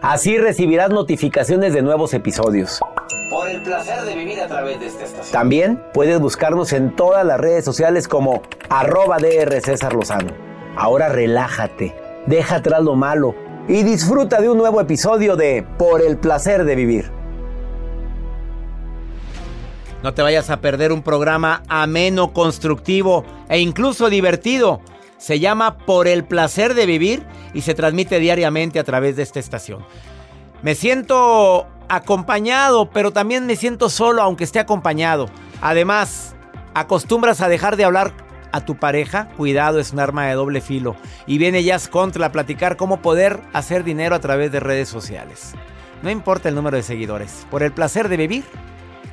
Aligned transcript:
Así 0.00 0.38
recibirás 0.38 0.90
notificaciones 0.90 1.74
de 1.74 1.82
nuevos 1.82 2.14
episodios. 2.14 2.78
Por 3.30 3.48
el 3.50 3.62
placer 3.62 4.02
de 4.02 4.14
vivir 4.14 4.40
a 4.40 4.46
través 4.46 4.78
de 4.78 4.86
esta 4.86 5.04
estación. 5.04 5.32
También 5.32 5.82
puedes 5.92 6.20
buscarnos 6.20 6.72
en 6.72 6.94
todas 6.94 7.26
las 7.26 7.40
redes 7.40 7.64
sociales 7.64 8.06
como 8.06 8.42
arroba 8.68 9.18
DR 9.18 9.60
César 9.60 9.94
Lozano. 9.94 10.32
Ahora 10.76 11.08
relájate, 11.08 11.96
deja 12.26 12.56
atrás 12.56 12.80
lo 12.82 12.94
malo 12.94 13.34
y 13.66 13.82
disfruta 13.82 14.40
de 14.40 14.48
un 14.48 14.56
nuevo 14.56 14.80
episodio 14.80 15.34
de 15.34 15.66
Por 15.78 16.00
el 16.00 16.16
placer 16.16 16.64
de 16.64 16.76
vivir. 16.76 17.10
No 20.04 20.14
te 20.14 20.22
vayas 20.22 20.48
a 20.48 20.60
perder 20.60 20.92
un 20.92 21.02
programa 21.02 21.64
ameno, 21.68 22.32
constructivo 22.32 23.24
e 23.48 23.58
incluso 23.58 24.08
divertido. 24.08 24.80
Se 25.18 25.40
llama 25.40 25.78
Por 25.78 26.08
el 26.08 26.24
placer 26.24 26.74
de 26.74 26.86
vivir 26.86 27.26
y 27.52 27.62
se 27.62 27.74
transmite 27.74 28.18
diariamente 28.20 28.78
a 28.78 28.84
través 28.84 29.16
de 29.16 29.22
esta 29.22 29.40
estación. 29.40 29.84
Me 30.62 30.74
siento 30.74 31.66
acompañado, 31.88 32.90
pero 32.90 33.12
también 33.12 33.46
me 33.46 33.56
siento 33.56 33.90
solo 33.90 34.22
aunque 34.22 34.44
esté 34.44 34.58
acompañado. 34.58 35.28
Además, 35.60 36.34
acostumbras 36.74 37.40
a 37.40 37.48
dejar 37.48 37.76
de 37.76 37.84
hablar 37.84 38.12
a 38.52 38.62
tu 38.62 38.76
pareja, 38.76 39.28
cuidado, 39.36 39.78
es 39.78 39.92
un 39.92 40.00
arma 40.00 40.26
de 40.26 40.34
doble 40.34 40.60
filo. 40.60 40.96
Y 41.26 41.38
viene 41.38 41.64
Jazz 41.64 41.88
Contra 41.88 42.26
a 42.26 42.32
platicar 42.32 42.76
cómo 42.76 43.02
poder 43.02 43.40
hacer 43.52 43.84
dinero 43.84 44.14
a 44.14 44.20
través 44.20 44.52
de 44.52 44.60
redes 44.60 44.88
sociales. 44.88 45.52
No 46.02 46.10
importa 46.10 46.48
el 46.48 46.54
número 46.54 46.76
de 46.76 46.82
seguidores, 46.82 47.46
por 47.50 47.62
el 47.62 47.72
placer 47.72 48.08
de 48.08 48.16
vivir 48.16 48.44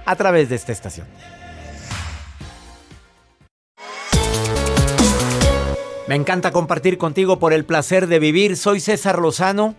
a 0.05 0.15
través 0.15 0.49
de 0.49 0.55
esta 0.55 0.71
estación. 0.71 1.07
Me 6.07 6.13
encanta 6.13 6.51
compartir 6.51 6.99
contigo 6.99 7.39
por 7.39 7.51
el 7.51 7.65
placer 7.65 8.05
de 8.05 8.19
vivir. 8.19 8.57
Soy 8.57 8.79
César 8.79 9.17
Lozano 9.17 9.73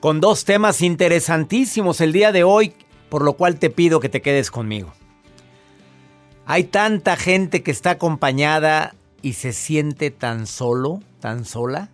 con 0.00 0.18
dos 0.18 0.46
temas 0.46 0.80
interesantísimos 0.80 2.00
el 2.00 2.14
día 2.14 2.32
de 2.32 2.42
hoy, 2.42 2.72
por 3.10 3.22
lo 3.22 3.34
cual 3.34 3.58
te 3.58 3.68
pido 3.68 4.00
que 4.00 4.08
te 4.08 4.22
quedes 4.22 4.50
conmigo. 4.50 4.94
Hay 6.46 6.64
tanta 6.64 7.16
gente 7.16 7.62
que 7.62 7.70
está 7.70 7.90
acompañada 7.90 8.94
y 9.20 9.34
se 9.34 9.52
siente 9.52 10.10
tan 10.10 10.46
solo, 10.46 11.02
tan 11.20 11.44
sola. 11.44 11.90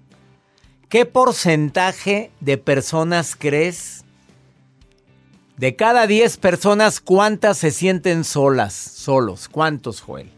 ¿Qué 0.89 1.05
porcentaje 1.05 2.31
de 2.39 2.59
personas 2.59 3.35
crees? 3.37 4.05
De 5.57 5.75
cada 5.75 6.07
10 6.07 6.37
personas, 6.37 7.01
¿cuántas 7.01 7.59
se 7.59 7.73
sienten 7.73 8.23
solas, 8.23 8.73
solos? 8.73 9.49
¿Cuántos, 9.49 10.01
Joel? 10.01 10.31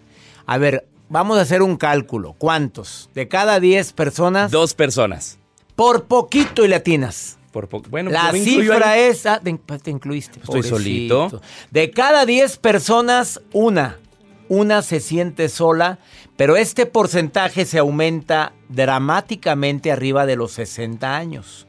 A 0.46 0.58
ver, 0.58 0.86
vamos 1.08 1.38
a 1.38 1.42
hacer 1.42 1.62
un 1.62 1.76
cálculo. 1.76 2.34
¿Cuántos? 2.38 3.10
De 3.14 3.28
cada 3.28 3.60
10 3.60 3.92
personas. 3.92 4.50
Dos 4.50 4.74
personas. 4.74 5.38
Por 5.76 6.04
poquito 6.04 6.64
y 6.64 6.68
latinas. 6.68 7.38
Por 7.52 7.68
po- 7.68 7.82
bueno, 7.88 8.10
La 8.10 8.32
cifra 8.32 8.96
es. 8.98 9.26
ah, 9.26 9.40
te, 9.42 9.52
te 9.78 9.90
incluiste. 9.90 10.40
Estoy 10.40 10.62
pobrecito. 10.62 11.30
solito. 11.30 11.42
De 11.70 11.90
cada 11.90 12.26
10 12.26 12.56
personas, 12.58 13.40
una. 13.52 13.98
Una 14.48 14.82
se 14.82 15.00
siente 15.00 15.48
sola, 15.48 15.98
pero 16.36 16.56
este 16.56 16.84
porcentaje 16.84 17.64
se 17.64 17.78
aumenta 17.78 18.52
dramáticamente 18.68 19.90
arriba 19.92 20.26
de 20.26 20.36
los 20.36 20.52
60 20.52 21.16
años. 21.16 21.66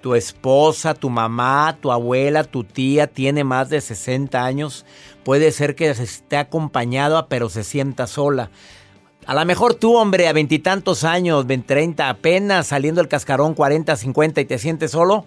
Tu 0.00 0.14
esposa, 0.14 0.94
tu 0.94 1.08
mamá, 1.10 1.76
tu 1.80 1.90
abuela, 1.90 2.44
tu 2.44 2.62
tía 2.64 3.06
tiene 3.06 3.42
más 3.44 3.70
de 3.70 3.80
60 3.80 4.44
años. 4.44 4.84
Puede 5.24 5.52
ser 5.52 5.74
que 5.74 5.90
esté 5.90 6.36
acompañada, 6.36 7.28
pero 7.28 7.48
se 7.48 7.64
sienta 7.64 8.06
sola. 8.06 8.50
A 9.26 9.34
lo 9.34 9.44
mejor 9.46 9.74
tú, 9.74 9.96
hombre, 9.96 10.28
a 10.28 10.34
veintitantos 10.34 11.02
años, 11.02 11.46
20, 11.46 11.66
30, 11.66 12.10
apenas 12.10 12.66
saliendo 12.66 13.00
el 13.00 13.08
cascarón, 13.08 13.54
40, 13.54 13.96
50 13.96 14.40
y 14.42 14.44
te 14.44 14.58
sientes 14.58 14.90
solo. 14.90 15.24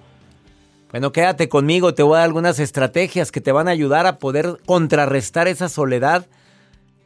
Bueno, 0.91 1.11
quédate 1.11 1.49
conmigo, 1.49 1.93
te 1.93 2.03
voy 2.03 2.13
a 2.13 2.17
dar 2.19 2.25
algunas 2.25 2.59
estrategias 2.59 3.31
que 3.31 3.41
te 3.41 3.51
van 3.51 3.67
a 3.67 3.71
ayudar 3.71 4.05
a 4.05 4.19
poder 4.19 4.59
contrarrestar 4.65 5.47
esa 5.47 5.67
soledad 5.67 6.27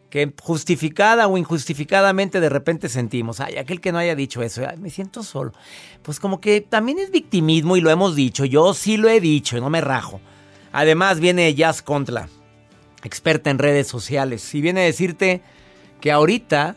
que 0.09 0.33
justificada 0.41 1.27
o 1.27 1.37
injustificadamente 1.37 2.41
de 2.41 2.49
repente 2.49 2.89
sentimos. 2.89 3.39
Ay, 3.39 3.57
aquel 3.57 3.79
que 3.79 3.93
no 3.93 3.97
haya 3.97 4.13
dicho 4.13 4.43
eso, 4.43 4.61
me 4.77 4.89
siento 4.89 5.23
solo. 5.23 5.53
Pues 6.03 6.19
como 6.19 6.41
que 6.41 6.59
también 6.59 6.99
es 6.99 7.09
victimismo 7.09 7.77
y 7.77 7.81
lo 7.81 7.89
hemos 7.89 8.15
dicho. 8.15 8.43
Yo 8.43 8.73
sí 8.73 8.97
lo 8.97 9.07
he 9.07 9.21
dicho, 9.21 9.59
no 9.61 9.69
me 9.69 9.79
rajo. 9.79 10.19
Además 10.73 11.21
viene 11.21 11.53
Jazz 11.55 11.81
Contra, 11.81 12.27
experta 13.03 13.49
en 13.49 13.59
redes 13.59 13.87
sociales, 13.87 14.53
y 14.53 14.61
viene 14.61 14.81
a 14.81 14.85
decirte 14.85 15.41
que 15.99 16.11
ahorita 16.11 16.75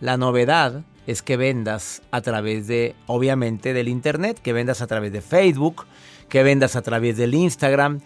la 0.00 0.16
novedad 0.16 0.82
es 1.06 1.22
que 1.22 1.36
vendas 1.36 2.02
a 2.10 2.20
través 2.22 2.66
de, 2.66 2.94
obviamente, 3.06 3.72
del 3.72 3.88
Internet, 3.88 4.38
que 4.42 4.52
vendas 4.52 4.80
a 4.80 4.86
través 4.86 5.12
de 5.12 5.20
Facebook, 5.20 5.86
que 6.28 6.42
vendas 6.42 6.76
a 6.76 6.82
través 6.82 7.16
del 7.16 7.34
Instagram. 7.34 8.00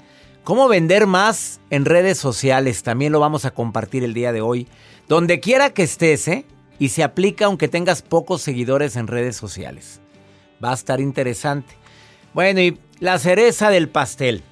¿Cómo 0.45 0.69
vender 0.69 1.07
más 1.07 1.61
en 1.71 1.85
redes 1.85 2.19
sociales? 2.19 2.83
También 2.83 3.13
lo 3.13 3.21
vamos 3.21 3.45
a 3.45 3.51
compartir 3.51 4.03
el 4.03 4.15
día 4.15 4.33
de 4.33 4.41
hoy. 4.41 4.67
Donde 5.07 5.41
quiera 5.41 5.71
que 5.71 5.83
estés, 5.83 6.27
¿eh? 6.29 6.45
Y 6.79 6.91
se 6.91 7.03
aplica 7.03 7.47
aunque 7.47 7.69
tengas 7.69 8.03
pocos 8.03 8.43
seguidores 8.43 8.97
en 8.97 9.07
redes 9.07 9.37
sociales. 9.37 10.01
Va 10.63 10.71
a 10.71 10.75
estar 10.75 11.01
interesante. 11.01 11.75
Bueno, 12.35 12.61
y 12.61 12.79
la 13.01 13.19
cereza 13.19 13.71
del 13.71 13.89
pastel. 13.89 14.43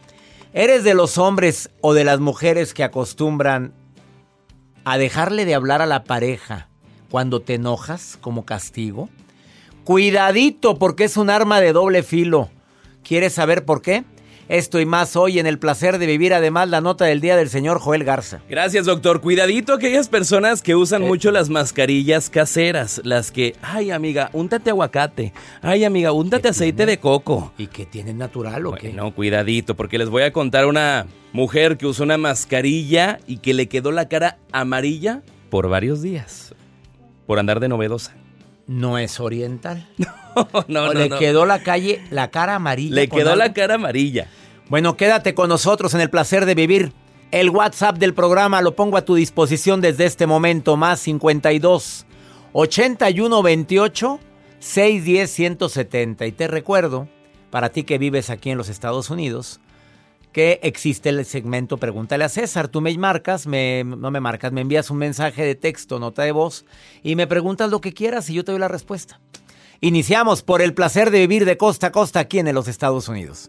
¿Eres 0.58 0.84
de 0.84 0.94
los 0.94 1.18
hombres 1.18 1.68
o 1.82 1.92
de 1.92 2.02
las 2.02 2.18
mujeres 2.18 2.72
que 2.72 2.82
acostumbran 2.82 3.74
a 4.86 4.96
dejarle 4.96 5.44
de 5.44 5.54
hablar 5.54 5.82
a 5.82 5.86
la 5.86 6.04
pareja 6.04 6.70
cuando 7.10 7.42
te 7.42 7.56
enojas 7.56 8.16
como 8.22 8.46
castigo? 8.46 9.10
Cuidadito 9.84 10.78
porque 10.78 11.04
es 11.04 11.18
un 11.18 11.28
arma 11.28 11.60
de 11.60 11.74
doble 11.74 12.02
filo. 12.02 12.48
¿Quieres 13.04 13.34
saber 13.34 13.66
por 13.66 13.82
qué? 13.82 14.06
Esto 14.48 14.78
y 14.78 14.86
más 14.86 15.16
hoy 15.16 15.40
en 15.40 15.46
el 15.46 15.58
placer 15.58 15.98
de 15.98 16.06
vivir, 16.06 16.32
además 16.32 16.68
la 16.68 16.80
nota 16.80 17.04
del 17.04 17.20
día 17.20 17.36
del 17.36 17.48
señor 17.48 17.80
Joel 17.80 18.04
Garza. 18.04 18.40
Gracias, 18.48 18.86
doctor. 18.86 19.20
Cuidadito 19.20 19.72
aquellas 19.74 20.08
personas 20.08 20.62
que 20.62 20.76
usan 20.76 21.02
Eh. 21.02 21.06
mucho 21.06 21.32
las 21.32 21.48
mascarillas 21.50 22.30
caseras, 22.30 23.00
las 23.04 23.32
que, 23.32 23.56
ay 23.60 23.90
amiga, 23.90 24.30
úntate 24.32 24.70
aguacate, 24.70 25.32
ay 25.62 25.84
amiga, 25.84 26.12
úntate 26.12 26.48
aceite 26.48 26.86
de 26.86 26.98
coco. 26.98 27.52
¿Y 27.58 27.66
que 27.66 27.86
tienen 27.86 28.18
natural 28.18 28.66
o 28.66 28.72
qué? 28.74 28.92
No, 28.92 29.12
cuidadito, 29.14 29.74
porque 29.74 29.98
les 29.98 30.08
voy 30.10 30.22
a 30.22 30.32
contar 30.32 30.66
una 30.66 31.06
mujer 31.32 31.76
que 31.76 31.86
usó 31.86 32.04
una 32.04 32.16
mascarilla 32.16 33.18
y 33.26 33.38
que 33.38 33.52
le 33.52 33.68
quedó 33.68 33.90
la 33.90 34.08
cara 34.08 34.38
amarilla 34.52 35.22
por 35.50 35.68
varios 35.68 36.02
días, 36.02 36.54
por 37.26 37.40
andar 37.40 37.58
de 37.58 37.68
novedosa. 37.68 38.14
No 38.66 38.98
es 38.98 39.20
oriental. 39.20 39.88
no, 39.98 40.64
no, 40.68 40.84
o 40.84 40.92
le 40.92 41.08
no. 41.08 41.18
quedó 41.18 41.46
la 41.46 41.62
calle, 41.62 42.02
la 42.10 42.30
cara 42.30 42.56
amarilla. 42.56 42.94
Le 42.94 43.08
quedó 43.08 43.36
la 43.36 43.52
cara 43.52 43.74
amarilla. 43.74 44.28
Bueno, 44.68 44.96
quédate 44.96 45.34
con 45.34 45.48
nosotros 45.48 45.94
en 45.94 46.00
el 46.00 46.10
placer 46.10 46.44
de 46.46 46.54
vivir. 46.54 46.92
El 47.30 47.50
WhatsApp 47.50 47.98
del 47.98 48.14
programa 48.14 48.62
lo 48.62 48.74
pongo 48.74 48.96
a 48.96 49.04
tu 49.04 49.14
disposición 49.14 49.80
desde 49.80 50.04
este 50.04 50.26
momento, 50.26 50.76
más 50.76 51.00
52 51.00 52.06
81 52.52 53.42
28 53.42 54.20
610 54.58 55.30
170. 55.30 56.26
Y 56.26 56.32
te 56.32 56.48
recuerdo, 56.48 57.08
para 57.50 57.70
ti 57.70 57.84
que 57.84 57.98
vives 57.98 58.30
aquí 58.30 58.50
en 58.50 58.58
los 58.58 58.68
Estados 58.68 59.10
Unidos, 59.10 59.60
que 60.36 60.60
existe 60.62 61.08
el 61.08 61.24
segmento 61.24 61.78
Pregúntale 61.78 62.22
a 62.22 62.28
César. 62.28 62.68
Tú 62.68 62.82
me 62.82 62.94
marcas, 62.98 63.46
no 63.46 64.10
me 64.10 64.20
marcas, 64.20 64.52
me 64.52 64.60
envías 64.60 64.90
un 64.90 64.98
mensaje 64.98 65.42
de 65.42 65.54
texto, 65.54 65.98
nota 65.98 66.24
de 66.24 66.32
voz, 66.32 66.66
y 67.02 67.16
me 67.16 67.26
preguntas 67.26 67.70
lo 67.70 67.80
que 67.80 67.94
quieras 67.94 68.28
y 68.28 68.34
yo 68.34 68.44
te 68.44 68.52
doy 68.52 68.60
la 68.60 68.68
respuesta. 68.68 69.18
Iniciamos 69.80 70.42
por 70.42 70.60
el 70.60 70.74
placer 70.74 71.10
de 71.10 71.20
vivir 71.20 71.46
de 71.46 71.56
costa 71.56 71.86
a 71.86 71.90
costa 71.90 72.20
aquí 72.20 72.38
en 72.38 72.54
los 72.54 72.68
Estados 72.68 73.08
Unidos. 73.08 73.48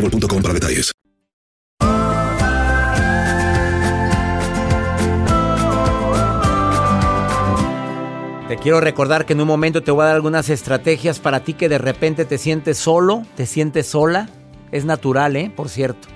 Te 8.47 8.57
quiero 8.57 8.81
recordar 8.81 9.25
que 9.25 9.31
en 9.31 9.41
un 9.41 9.47
momento 9.47 9.81
te 9.81 9.91
voy 9.91 10.03
a 10.03 10.07
dar 10.07 10.15
algunas 10.15 10.49
estrategias 10.49 11.19
para 11.19 11.39
ti 11.41 11.53
que 11.53 11.69
de 11.69 11.77
repente 11.77 12.25
te 12.25 12.37
sientes 12.37 12.77
solo, 12.77 13.23
te 13.35 13.45
sientes 13.45 13.87
sola. 13.87 14.27
Es 14.73 14.83
natural, 14.83 15.37
¿eh? 15.37 15.51
Por 15.55 15.69
cierto. 15.69 16.09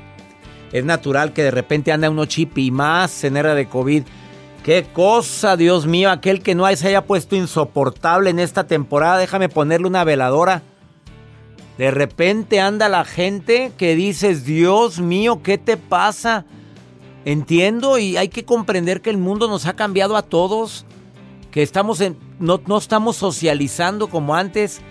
Es 0.73 0.83
natural 0.83 1.31
que 1.31 1.43
de 1.43 1.51
repente 1.51 1.93
anda 1.93 2.09
uno 2.09 2.25
chip 2.25 2.57
y 2.57 2.71
más 2.71 3.23
en 3.23 3.37
era 3.37 3.55
de 3.55 3.69
COVID. 3.69 4.03
Qué 4.63 4.85
cosa, 4.91 5.55
Dios 5.55 5.85
mío, 5.85 6.09
aquel 6.09 6.41
que 6.41 6.55
no 6.55 6.65
se 6.75 6.87
haya 6.87 7.05
puesto 7.05 7.35
insoportable 7.35 8.31
en 8.31 8.39
esta 8.39 8.65
temporada, 8.65 9.19
déjame 9.19 9.47
ponerle 9.47 9.87
una 9.87 10.03
veladora. 10.03 10.63
De 11.77 11.91
repente 11.91 12.61
anda 12.61 12.87
la 12.87 13.03
gente 13.03 13.73
que 13.77 13.95
dices, 13.95 14.45
Dios 14.45 14.99
mío, 14.99 15.41
¿qué 15.43 15.57
te 15.57 15.75
pasa? 15.75 16.45
Entiendo 17.25 17.97
y 17.97 18.17
hay 18.17 18.29
que 18.29 18.45
comprender 18.45 19.01
que 19.01 19.09
el 19.09 19.17
mundo 19.17 19.47
nos 19.47 19.65
ha 19.65 19.75
cambiado 19.75 20.15
a 20.15 20.21
todos, 20.21 20.85
que 21.51 21.63
estamos 21.63 21.99
en, 21.99 22.17
no, 22.39 22.61
no 22.65 22.77
estamos 22.77 23.17
socializando 23.17 24.07
como 24.07 24.35
antes. 24.35 24.81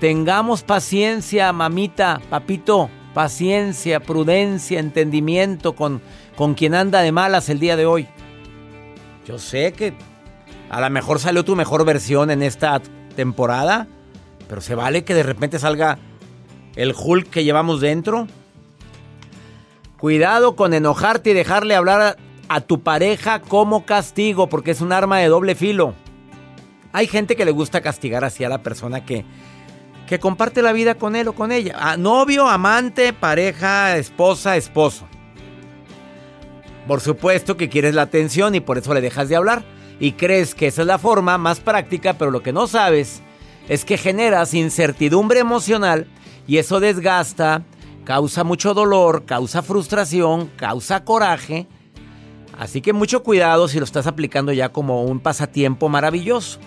Tengamos 0.00 0.62
paciencia, 0.62 1.52
mamita, 1.52 2.20
papito, 2.30 2.90
paciencia, 3.14 4.00
prudencia, 4.00 4.80
entendimiento 4.80 5.74
con, 5.74 6.02
con 6.36 6.54
quien 6.54 6.74
anda 6.74 7.00
de 7.00 7.12
malas 7.12 7.48
el 7.48 7.60
día 7.60 7.76
de 7.76 7.86
hoy. 7.86 8.08
Yo 9.24 9.38
sé 9.38 9.72
que 9.72 9.94
a 10.68 10.80
lo 10.80 10.90
mejor 10.90 11.20
salió 11.20 11.44
tu 11.44 11.54
mejor 11.54 11.84
versión 11.84 12.30
en 12.30 12.42
esta 12.42 12.82
temporada, 13.14 13.86
pero 14.48 14.60
se 14.60 14.74
vale 14.74 15.04
que 15.04 15.14
de 15.14 15.22
repente 15.22 15.58
salga 15.58 15.98
el 16.76 16.94
Hulk 16.96 17.30
que 17.30 17.44
llevamos 17.44 17.80
dentro. 17.80 18.26
Cuidado 19.98 20.56
con 20.56 20.74
enojarte 20.74 21.30
y 21.30 21.34
dejarle 21.34 21.74
hablar 21.74 22.16
a, 22.48 22.60
tu 22.60 22.82
pareja 22.82 23.40
como 23.40 23.86
castigo, 23.86 24.48
porque 24.48 24.72
es 24.72 24.80
un 24.80 24.92
arma 24.92 25.18
de 25.18 25.28
doble 25.28 25.54
filo. 25.54 25.94
Hay 26.92 27.06
gente 27.06 27.36
que 27.36 27.44
le 27.44 27.50
gusta 27.50 27.80
castigar 27.80 28.24
así 28.24 28.44
a 28.44 28.48
la 28.48 28.62
persona 28.62 29.04
que, 29.04 29.24
que 30.06 30.20
comparte 30.20 30.62
la 30.62 30.72
vida 30.72 30.96
con 30.96 31.16
él 31.16 31.28
o 31.28 31.32
con 31.32 31.52
ella. 31.52 31.96
Novio, 31.96 32.48
amante, 32.48 33.12
pareja, 33.12 33.96
esposa, 33.96 34.56
esposo. 34.56 35.06
Por 36.86 37.00
supuesto 37.00 37.56
que 37.56 37.68
quieres 37.68 37.94
la 37.94 38.02
atención 38.02 38.54
y 38.54 38.60
por 38.60 38.78
eso 38.78 38.92
le 38.94 39.00
dejas 39.00 39.28
de 39.28 39.36
hablar. 39.36 39.64
Y 39.98 40.12
crees 40.12 40.54
que 40.54 40.66
esa 40.66 40.82
es 40.82 40.86
la 40.86 40.98
forma 40.98 41.38
más 41.38 41.60
práctica, 41.60 42.14
pero 42.14 42.30
lo 42.30 42.42
que 42.42 42.52
no 42.52 42.66
sabes 42.66 43.22
es 43.68 43.84
que 43.84 43.96
generas 43.96 44.52
incertidumbre 44.54 45.40
emocional 45.40 46.06
y 46.46 46.58
eso 46.58 46.80
desgasta, 46.80 47.62
causa 48.04 48.44
mucho 48.44 48.74
dolor, 48.74 49.24
causa 49.24 49.62
frustración, 49.62 50.50
causa 50.56 51.04
coraje. 51.04 51.66
Así 52.58 52.80
que 52.80 52.92
mucho 52.92 53.22
cuidado 53.22 53.66
si 53.68 53.78
lo 53.78 53.84
estás 53.84 54.06
aplicando 54.06 54.52
ya 54.52 54.70
como 54.70 55.04
un 55.04 55.20
pasatiempo 55.20 55.88
maravilloso. 55.88 56.58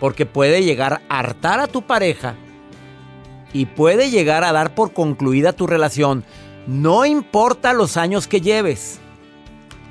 Porque 0.00 0.26
puede 0.26 0.64
llegar 0.64 1.02
a 1.08 1.18
hartar 1.18 1.60
a 1.60 1.66
tu 1.66 1.82
pareja 1.82 2.34
y 3.52 3.66
puede 3.66 4.10
llegar 4.10 4.44
a 4.44 4.52
dar 4.52 4.74
por 4.74 4.92
concluida 4.92 5.52
tu 5.52 5.66
relación. 5.66 6.24
No 6.66 7.04
importa 7.04 7.72
los 7.72 7.96
años 7.96 8.26
que 8.26 8.40
lleves. 8.40 8.98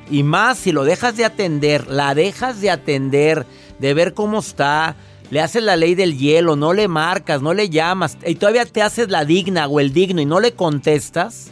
Y 0.10 0.24
más 0.24 0.58
si 0.58 0.72
lo 0.72 0.86
dejas 0.86 1.16
de 1.16 1.26
atender, 1.26 1.88
la 1.88 2.16
dejas 2.16 2.62
de 2.62 2.72
atender, 2.72 3.46
de 3.78 3.94
ver 3.94 4.16
cómo 4.16 4.40
está, 4.40 4.96
le 5.30 5.42
haces 5.42 5.64
la 5.64 5.76
ley 5.76 5.96
del 5.96 6.18
hielo, 6.18 6.56
no 6.56 6.74
le 6.74 6.88
marcas, 6.88 7.42
no 7.42 7.54
le 7.54 7.70
llamas 7.70 8.18
y 8.26 8.36
todavía 8.36 8.66
te 8.66 8.82
haces 8.82 9.10
la 9.10 9.26
digna 9.26 9.68
o 9.68 9.80
el 9.80 9.94
digno 9.94 10.22
y 10.22 10.26
no 10.26 10.40
le 10.40 10.54
contestas. 10.54 11.52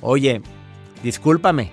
Oye, 0.00 0.42
discúlpame, 1.02 1.70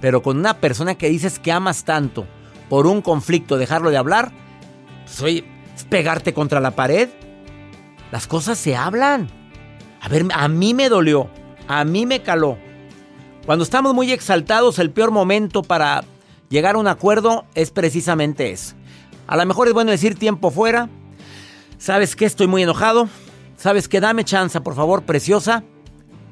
pero 0.00 0.22
con 0.22 0.38
una 0.38 0.58
persona 0.58 0.94
que 0.94 1.08
dices 1.08 1.38
que 1.38 1.52
amas 1.52 1.84
tanto, 1.84 2.26
por 2.68 2.86
un 2.86 3.02
conflicto 3.02 3.58
dejarlo 3.58 3.90
de 3.90 3.96
hablar, 3.98 4.32
soy 5.06 5.44
es 5.76 5.84
pegarte 5.84 6.32
contra 6.32 6.60
la 6.60 6.70
pared. 6.70 7.10
Las 8.10 8.26
cosas 8.26 8.58
se 8.58 8.74
hablan. 8.74 9.28
A 10.00 10.08
ver, 10.08 10.26
a 10.32 10.48
mí 10.48 10.72
me 10.72 10.88
dolió, 10.88 11.28
a 11.68 11.84
mí 11.84 12.06
me 12.06 12.22
caló. 12.22 12.56
Cuando 13.44 13.62
estamos 13.62 13.94
muy 13.94 14.10
exaltados, 14.10 14.78
el 14.78 14.90
peor 14.90 15.10
momento 15.10 15.62
para 15.62 16.04
llegar 16.48 16.76
a 16.76 16.78
un 16.78 16.88
acuerdo 16.88 17.44
es 17.54 17.70
precisamente 17.70 18.50
ese. 18.50 18.74
A 19.26 19.36
lo 19.36 19.44
mejor 19.46 19.68
es 19.68 19.74
bueno 19.74 19.90
decir 19.90 20.18
tiempo 20.18 20.50
fuera. 20.50 20.88
¿Sabes 21.78 22.16
qué? 22.16 22.24
Estoy 22.24 22.46
muy 22.46 22.62
enojado. 22.62 23.08
¿Sabes 23.56 23.88
qué? 23.88 24.00
Dame 24.00 24.24
chance, 24.24 24.60
por 24.60 24.74
favor, 24.74 25.02
preciosa. 25.02 25.64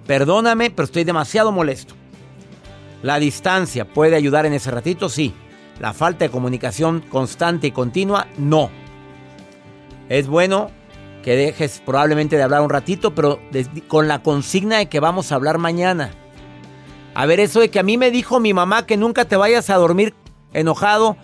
Perdóname, 0.07 0.71
pero 0.71 0.85
estoy 0.85 1.05
demasiado 1.05 1.53
molesto. 1.53 1.95
La 3.03 3.19
distancia 3.19 3.87
puede 3.87 4.17
ayudar 4.17 4.47
en 4.47 4.53
ese 4.53 4.71
ratito, 4.71 5.09
sí. 5.09 5.35
La 5.81 5.93
falta 5.93 6.25
de 6.25 6.31
comunicación 6.31 7.01
constante 7.01 7.67
y 7.67 7.71
continua, 7.73 8.29
no. 8.39 8.71
Es 10.09 10.29
bueno 10.29 10.71
que 11.23 11.37
dejes 11.37 11.83
probablemente 11.85 12.37
de 12.37 12.43
hablar 12.43 12.61
un 12.61 12.71
ratito, 12.71 13.15
pero 13.15 13.41
con 13.89 14.09
la 14.09 14.23
consigna 14.23 14.79
de 14.79 14.89
que 14.89 15.01
vamos 15.01 15.33
a 15.33 15.35
hablar 15.35 15.59
mañana. 15.59 16.11
A 17.15 17.27
ver, 17.27 17.41
eso 17.41 17.61
de 17.61 17.71
que 17.71 17.79
a 17.79 17.83
mí 17.83 17.97
me 17.97 18.11
dijo 18.11 18.41
mi 18.41 18.53
mamá 18.53 18.87
que 18.87 18.97
nunca 18.97 19.25
te 19.25 19.37
vayas 19.37 19.71
a 19.71 19.77
dormir 19.77 20.15
enojado, 20.53 21.17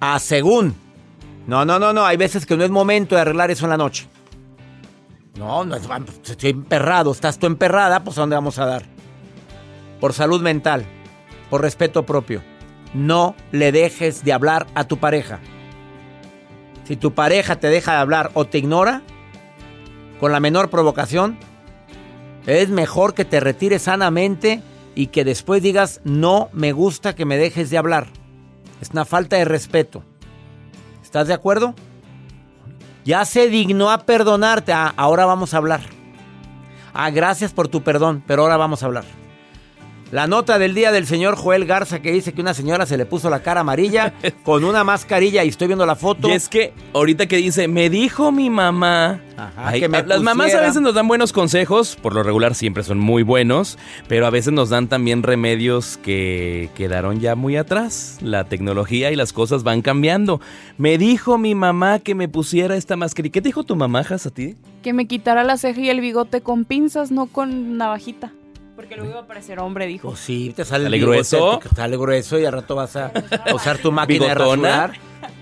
a 0.00 0.18
según. 0.18 0.74
No, 1.46 1.64
no, 1.64 1.78
no, 1.78 1.92
no, 1.92 2.04
hay 2.04 2.16
veces 2.16 2.44
que 2.44 2.56
no 2.56 2.64
es 2.64 2.70
momento 2.70 3.14
de 3.14 3.22
arreglar 3.22 3.50
eso 3.50 3.64
en 3.64 3.70
la 3.70 3.76
noche. 3.76 4.06
No, 5.36 5.64
no 5.64 5.76
es, 5.76 5.88
estoy 6.24 6.50
emperrado, 6.50 7.12
estás 7.12 7.38
tú 7.38 7.46
emperrada, 7.46 8.04
pues 8.04 8.18
¿a 8.18 8.22
dónde 8.22 8.36
vamos 8.36 8.58
a 8.58 8.66
dar? 8.66 8.84
Por 10.00 10.12
salud 10.12 10.42
mental, 10.42 10.84
por 11.48 11.62
respeto 11.62 12.04
propio. 12.04 12.42
No 12.92 13.34
le 13.52 13.72
dejes 13.72 14.24
de 14.24 14.32
hablar 14.32 14.66
a 14.74 14.84
tu 14.84 14.98
pareja. 14.98 15.40
Si 16.84 16.96
tu 16.96 17.14
pareja 17.14 17.56
te 17.56 17.68
deja 17.68 17.92
de 17.92 17.98
hablar 17.98 18.30
o 18.34 18.46
te 18.46 18.58
ignora, 18.58 19.02
con 20.18 20.32
la 20.32 20.40
menor 20.40 20.70
provocación, 20.70 21.38
es 22.46 22.70
mejor 22.70 23.14
que 23.14 23.24
te 23.24 23.40
retires 23.40 23.82
sanamente 23.82 24.62
y 24.94 25.08
que 25.08 25.24
después 25.24 25.62
digas, 25.62 26.00
no 26.04 26.48
me 26.52 26.72
gusta 26.72 27.14
que 27.14 27.24
me 27.24 27.36
dejes 27.36 27.70
de 27.70 27.78
hablar. 27.78 28.08
Es 28.80 28.90
una 28.90 29.04
falta 29.04 29.36
de 29.36 29.44
respeto. 29.44 30.02
¿Estás 31.02 31.28
de 31.28 31.34
acuerdo? 31.34 31.74
Ya 33.04 33.24
se 33.24 33.48
dignó 33.48 33.90
a 33.90 33.98
perdonarte. 34.04 34.72
Ah, 34.72 34.92
ahora 34.96 35.24
vamos 35.24 35.54
a 35.54 35.56
hablar. 35.56 35.80
Ah, 36.92 37.10
gracias 37.10 37.52
por 37.52 37.68
tu 37.68 37.82
perdón, 37.82 38.22
pero 38.26 38.42
ahora 38.42 38.56
vamos 38.56 38.82
a 38.82 38.86
hablar. 38.86 39.04
La 40.10 40.26
nota 40.26 40.58
del 40.58 40.74
día 40.74 40.90
del 40.90 41.06
señor 41.06 41.36
Joel 41.36 41.66
Garza 41.66 42.00
que 42.00 42.10
dice 42.10 42.32
que 42.32 42.40
una 42.40 42.54
señora 42.54 42.86
se 42.86 42.96
le 42.96 43.04
puso 43.04 43.28
la 43.28 43.42
cara 43.42 43.60
amarilla 43.60 44.14
con 44.42 44.64
una 44.64 44.82
mascarilla 44.82 45.44
y 45.44 45.48
estoy 45.48 45.66
viendo 45.66 45.84
la 45.84 45.96
foto. 45.96 46.30
Y 46.30 46.32
es 46.32 46.48
que 46.48 46.72
ahorita 46.94 47.26
que 47.26 47.36
dice, 47.36 47.68
me 47.68 47.90
dijo 47.90 48.32
mi 48.32 48.48
mamá. 48.48 49.20
que 49.70 49.86
las 49.86 50.22
mamás 50.22 50.54
a 50.54 50.62
veces 50.62 50.80
nos 50.80 50.94
dan 50.94 51.08
buenos 51.08 51.34
consejos, 51.34 51.94
por 52.00 52.14
lo 52.14 52.22
regular 52.22 52.54
siempre 52.54 52.84
son 52.84 52.98
muy 52.98 53.22
buenos, 53.22 53.76
pero 54.08 54.26
a 54.26 54.30
veces 54.30 54.54
nos 54.54 54.70
dan 54.70 54.88
también 54.88 55.22
remedios 55.22 55.98
que 55.98 56.70
quedaron 56.74 57.20
ya 57.20 57.34
muy 57.34 57.58
atrás. 57.58 58.16
La 58.22 58.44
tecnología 58.44 59.12
y 59.12 59.16
las 59.16 59.34
cosas 59.34 59.62
van 59.62 59.82
cambiando. 59.82 60.40
Me 60.78 60.96
dijo 60.96 61.36
mi 61.36 61.54
mamá 61.54 61.98
que 61.98 62.14
me 62.14 62.28
pusiera 62.28 62.76
esta 62.76 62.96
mascarilla. 62.96 63.32
¿Qué 63.32 63.42
te 63.42 63.50
dijo 63.50 63.62
tu 63.62 63.76
mamá, 63.76 64.00
Has, 64.08 64.24
a 64.24 64.30
ti? 64.30 64.56
Que 64.82 64.94
me 64.94 65.06
quitara 65.06 65.44
la 65.44 65.58
ceja 65.58 65.82
y 65.82 65.90
el 65.90 66.00
bigote 66.00 66.40
con 66.40 66.64
pinzas, 66.64 67.10
no 67.10 67.26
con 67.26 67.76
navajita. 67.76 68.32
Porque 68.78 68.94
luego 68.94 69.10
iba 69.10 69.20
a 69.22 69.26
parecer 69.26 69.58
hombre, 69.58 69.88
dijo. 69.88 70.10
Pues 70.10 70.20
sí, 70.20 70.52
te 70.54 70.64
sale, 70.64 70.96
grueso. 71.00 71.58
Te 71.58 71.68
sale 71.68 71.96
grueso 71.96 72.38
y 72.38 72.44
al 72.44 72.52
rato 72.52 72.76
vas 72.76 72.94
a 72.94 73.10
usar 73.52 73.78
tu 73.78 73.90
máquina 73.90 74.26
de 74.26 74.34
rasurar. 74.36 74.92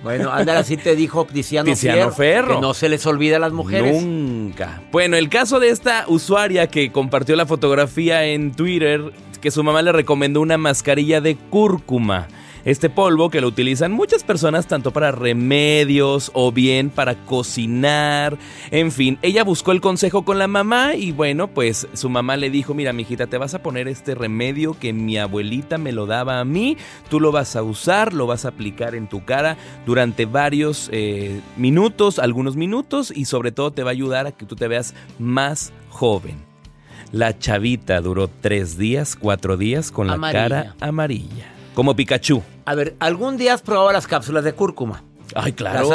Bueno, 0.03 0.33
anda 0.33 0.59
así 0.59 0.79
te 0.79 0.97
dijo 0.97 1.27
Tiziano, 1.27 1.77
Ferro, 2.13 2.55
Que 2.55 2.61
no 2.63 2.73
se 2.73 2.89
les 2.89 3.05
olvida 3.05 3.37
a 3.37 3.39
las 3.39 3.53
mujeres. 3.53 4.03
Nunca. 4.03 4.81
Bueno, 4.91 5.19
el 5.19 5.29
caso 5.29 5.61
de 5.61 5.69
esta 5.69 6.07
usuaria 6.09 6.69
que 6.69 6.91
compartió 6.91 7.37
la 7.37 7.45
fotografía 7.45 8.25
en 8.25 8.53
Twitter, 8.55 9.13
que 9.43 9.51
su 9.51 9.63
mamá 9.63 9.83
le 9.83 9.93
recomendó 9.93 10.41
una 10.41 10.57
mascarilla 10.57 11.21
de 11.21 11.37
cúrcuma. 11.37 12.29
Este 12.67 12.91
polvo 12.91 13.31
que 13.31 13.41
lo 13.41 13.47
utilizan 13.47 13.93
muchas 13.93 14.25
personas 14.25 14.67
tanto 14.67 14.91
para 14.91 15.13
remedios 15.13 16.33
o 16.35 16.51
bien 16.51 16.91
para 16.91 17.15
cocinar. 17.15 18.39
En 18.73 18.91
fin, 18.91 19.21
ella 19.23 19.45
buscó 19.45 19.71
el 19.71 19.81
consejo 19.81 20.25
con 20.25 20.41
la 20.41 20.49
mamá 20.49 20.97
y 20.97 21.13
bueno, 21.13 21.47
pues 21.47 21.87
su 21.93 22.11
mamá 22.11 22.37
le 22.37 22.51
dijo, 22.51 22.75
mira, 22.75 22.93
mijita, 22.93 23.29
te 23.29 23.39
vas 23.39 23.55
a 23.55 23.63
poner 23.63 23.87
este 23.87 24.17
remedio 24.17 24.77
que 24.77 24.93
mi 24.93 25.17
abuelita 25.17 25.79
me 25.79 25.93
lo 25.93 26.07
daba 26.07 26.41
a 26.41 26.45
mí. 26.45 26.77
Tú 27.09 27.21
lo 27.21 27.31
vas 27.31 27.55
a 27.55 27.63
usar, 27.63 28.13
lo 28.13 28.27
vas 28.27 28.45
a 28.45 28.49
aplicar 28.49 28.97
en 28.97 29.07
tu 29.07 29.25
cara 29.25 29.57
durante 29.87 30.27
varios 30.27 30.91
eh, 30.93 31.41
minutos, 31.57 32.19
algunos 32.19 32.57
minutos 32.57 33.13
y 33.15 33.27
sobre 33.27 33.53
todo 33.53 33.71
te 33.71 33.85
va 33.85 33.91
a 33.91 33.93
ayudar 33.93 34.27
a 34.27 34.33
que 34.33 34.45
tú 34.45 34.57
te 34.57 34.67
veas 34.67 34.93
más 35.21 35.73
joven. 35.89 36.35
La 37.13 37.39
chavita 37.39 38.01
duró 38.01 38.29
tres 38.29 38.77
días, 38.77 39.15
cuatro 39.15 39.57
días 39.57 39.93
con 39.93 40.09
la 40.09 40.19
cara 40.33 40.75
amarilla. 40.81 41.56
Como 41.77 41.95
Pikachu. 41.95 42.43
A 42.65 42.75
ver, 42.75 42.97
¿algún 43.01 43.37
día 43.37 43.53
has 43.53 43.61
probado 43.61 43.93
las 43.93 44.07
cápsulas 44.07 44.43
de 44.45 44.55
cúrcuma? 44.55 45.05
Ay, 45.35 45.53
claro. 45.53 45.91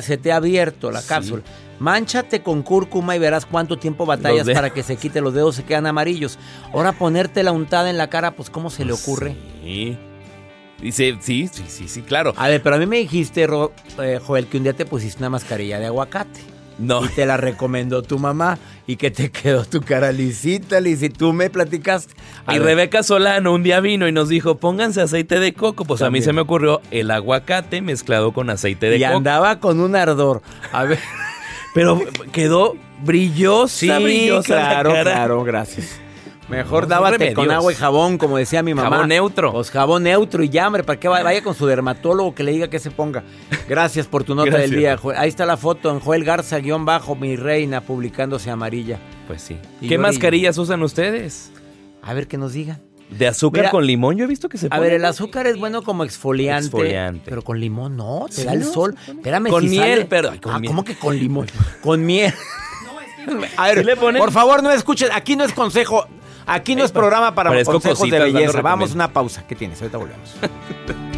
se, 0.00 0.16
te 0.16 0.30
ha, 0.30 0.36
abierto 0.36 0.92
la 0.92 1.02
cápsula. 1.02 1.42
Mánchate 1.80 2.40
con 2.40 2.62
cúrcuma 2.62 3.16
y 3.16 3.18
verás 3.18 3.44
cuánto 3.44 3.76
tiempo 3.76 4.06
batallas 4.06 4.48
para 4.48 4.70
que 4.70 4.84
se 4.84 4.96
quite 4.96 5.20
los 5.20 5.34
dedos, 5.34 5.56
se 5.56 5.64
quedan 5.64 5.88
amarillos. 5.88 6.38
Ahora 6.72 6.92
ponerte 6.92 7.42
la 7.42 7.50
untada 7.50 7.90
en 7.90 7.98
la 7.98 8.08
cara, 8.08 8.36
pues 8.36 8.48
¿cómo 8.48 8.70
se 8.70 8.84
le 8.84 8.92
pues 8.92 9.02
ocurre? 9.02 9.34
Sí. 9.60 9.98
Dice, 10.80 11.16
sí, 11.18 11.50
sí, 11.52 11.64
sí, 11.66 11.88
sí, 11.88 12.02
claro. 12.02 12.32
A 12.36 12.46
ver, 12.46 12.62
pero 12.62 12.76
a 12.76 12.78
mí 12.78 12.86
me 12.86 12.98
dijiste, 12.98 13.44
eh, 13.44 14.20
Joel, 14.24 14.46
que 14.46 14.58
un 14.58 14.62
día 14.62 14.74
te 14.74 14.86
pusiste 14.86 15.18
una 15.18 15.30
mascarilla 15.30 15.80
de 15.80 15.86
aguacate. 15.86 16.57
No. 16.78 17.04
Y 17.04 17.08
te 17.08 17.26
la 17.26 17.36
recomendó 17.36 18.02
tu 18.02 18.18
mamá 18.18 18.58
y 18.86 18.96
que 18.96 19.10
te 19.10 19.30
quedó 19.30 19.64
tu 19.64 19.80
cara 19.80 20.12
lisita, 20.12 20.80
Liz, 20.80 21.02
y 21.02 21.10
tú 21.10 21.32
me 21.32 21.50
platicaste. 21.50 22.14
y 22.48 22.58
Rebeca 22.58 23.02
Solano 23.02 23.52
un 23.52 23.62
día 23.62 23.80
vino 23.80 24.06
y 24.08 24.12
nos 24.12 24.28
dijo, 24.28 24.58
pónganse 24.58 25.00
aceite 25.00 25.40
de 25.40 25.52
coco. 25.52 25.84
Pues 25.84 26.02
a 26.02 26.10
mí 26.10 26.22
se 26.22 26.32
me 26.32 26.40
ocurrió 26.40 26.80
el 26.90 27.10
aguacate 27.10 27.82
mezclado 27.82 28.32
con 28.32 28.48
aceite 28.50 28.88
de 28.88 28.98
coco. 28.98 29.12
Y 29.12 29.16
andaba 29.16 29.58
con 29.60 29.80
un 29.80 29.96
ardor. 29.96 30.42
A 30.72 30.84
ver. 30.84 30.98
Pero 31.74 32.00
quedó 32.32 32.76
brillosa, 33.04 33.98
sí, 33.98 34.02
brillosa. 34.02 34.54
Claro, 34.54 34.90
claro, 34.90 35.44
gracias. 35.44 36.00
Mejor 36.48 36.88
dávate 36.88 37.34
con 37.34 37.50
agua 37.50 37.72
y 37.72 37.74
jabón, 37.74 38.18
como 38.18 38.38
decía 38.38 38.62
mi 38.62 38.74
mamá. 38.74 38.90
Jabón 38.90 39.08
neutro. 39.08 39.52
Pues 39.52 39.70
jabón 39.70 40.04
neutro 40.04 40.42
y 40.42 40.48
ya, 40.48 40.66
hombre, 40.66 40.82
para 40.82 40.98
que 40.98 41.08
vaya 41.08 41.42
con 41.42 41.54
su 41.54 41.66
dermatólogo 41.66 42.34
que 42.34 42.42
le 42.42 42.52
diga 42.52 42.68
que 42.68 42.78
se 42.78 42.90
ponga. 42.90 43.22
Gracias 43.68 44.06
por 44.06 44.24
tu 44.24 44.34
nota 44.34 44.56
del 44.56 44.70
día. 44.70 44.98
Ahí 45.16 45.28
está 45.28 45.44
la 45.46 45.56
foto 45.56 45.90
en 45.90 46.00
Joel 46.00 46.24
Garza, 46.24 46.58
guion 46.58 46.84
bajo, 46.84 47.14
mi 47.14 47.36
reina, 47.36 47.82
publicándose 47.82 48.50
amarilla. 48.50 48.98
Pues 49.26 49.42
sí. 49.42 49.58
¿Qué 49.86 49.98
mascarillas 49.98 50.56
usan 50.58 50.82
ustedes? 50.82 51.52
A 52.02 52.14
ver 52.14 52.26
que 52.26 52.38
nos 52.38 52.54
digan. 52.54 52.80
¿De 53.10 53.26
azúcar 53.26 53.70
con 53.70 53.86
limón? 53.86 54.16
Yo 54.16 54.24
he 54.24 54.26
visto 54.26 54.48
que 54.48 54.58
se 54.58 54.68
A 54.70 54.78
ver, 54.78 54.92
el 54.92 55.04
azúcar 55.04 55.46
es 55.46 55.58
bueno 55.58 55.82
como 55.82 56.04
exfoliante. 56.04 56.66
Exfoliante. 56.66 57.22
Pero 57.28 57.42
con 57.42 57.58
limón 57.58 57.96
no, 57.96 58.26
te 58.34 58.44
da 58.44 58.52
el 58.52 58.64
sol. 58.64 58.96
Espérame, 59.06 59.48
con 59.48 59.68
miel, 59.68 60.06
perdón. 60.06 60.40
ah, 60.44 60.60
¿cómo 60.66 60.84
que 60.84 60.94
con 60.94 61.18
limón? 61.18 61.46
con 61.82 62.04
miel. 62.04 62.34
A 63.56 63.68
ver, 63.68 63.98
por 63.98 64.32
favor, 64.32 64.62
no 64.62 64.70
escuchen. 64.70 65.08
Aquí 65.12 65.36
no 65.36 65.44
es 65.44 65.52
consejo. 65.52 66.06
Aquí 66.48 66.74
no 66.74 66.84
es 66.84 66.92
programa 66.92 67.34
para 67.34 67.62
consejos 67.64 68.10
de 68.10 68.18
belleza. 68.18 68.62
Vamos 68.62 68.92
a 68.92 68.94
una 68.94 69.12
pausa. 69.12 69.44
¿Qué 69.46 69.54
tienes? 69.54 69.80
Ahorita 69.80 69.98
volvemos. 69.98 70.36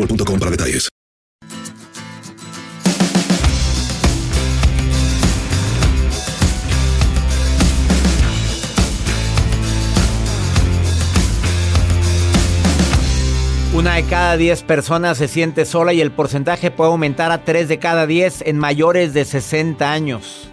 boostmobile.com 0.01 0.39
para 0.39 0.51
detalles. 0.51 0.89
Una 13.73 13.95
de 13.95 14.03
cada 14.03 14.37
10 14.37 14.63
personas 14.63 15.17
se 15.17 15.27
siente 15.27 15.65
sola 15.65 15.93
y 15.93 16.01
el 16.01 16.11
porcentaje 16.11 16.69
puede 16.71 16.91
aumentar 16.91 17.31
a 17.31 17.43
3 17.45 17.67
de 17.67 17.79
cada 17.79 18.05
10 18.05 18.43
en 18.45 18.57
mayores 18.59 19.13
de 19.13 19.25
60 19.25 19.91
años. 19.91 20.49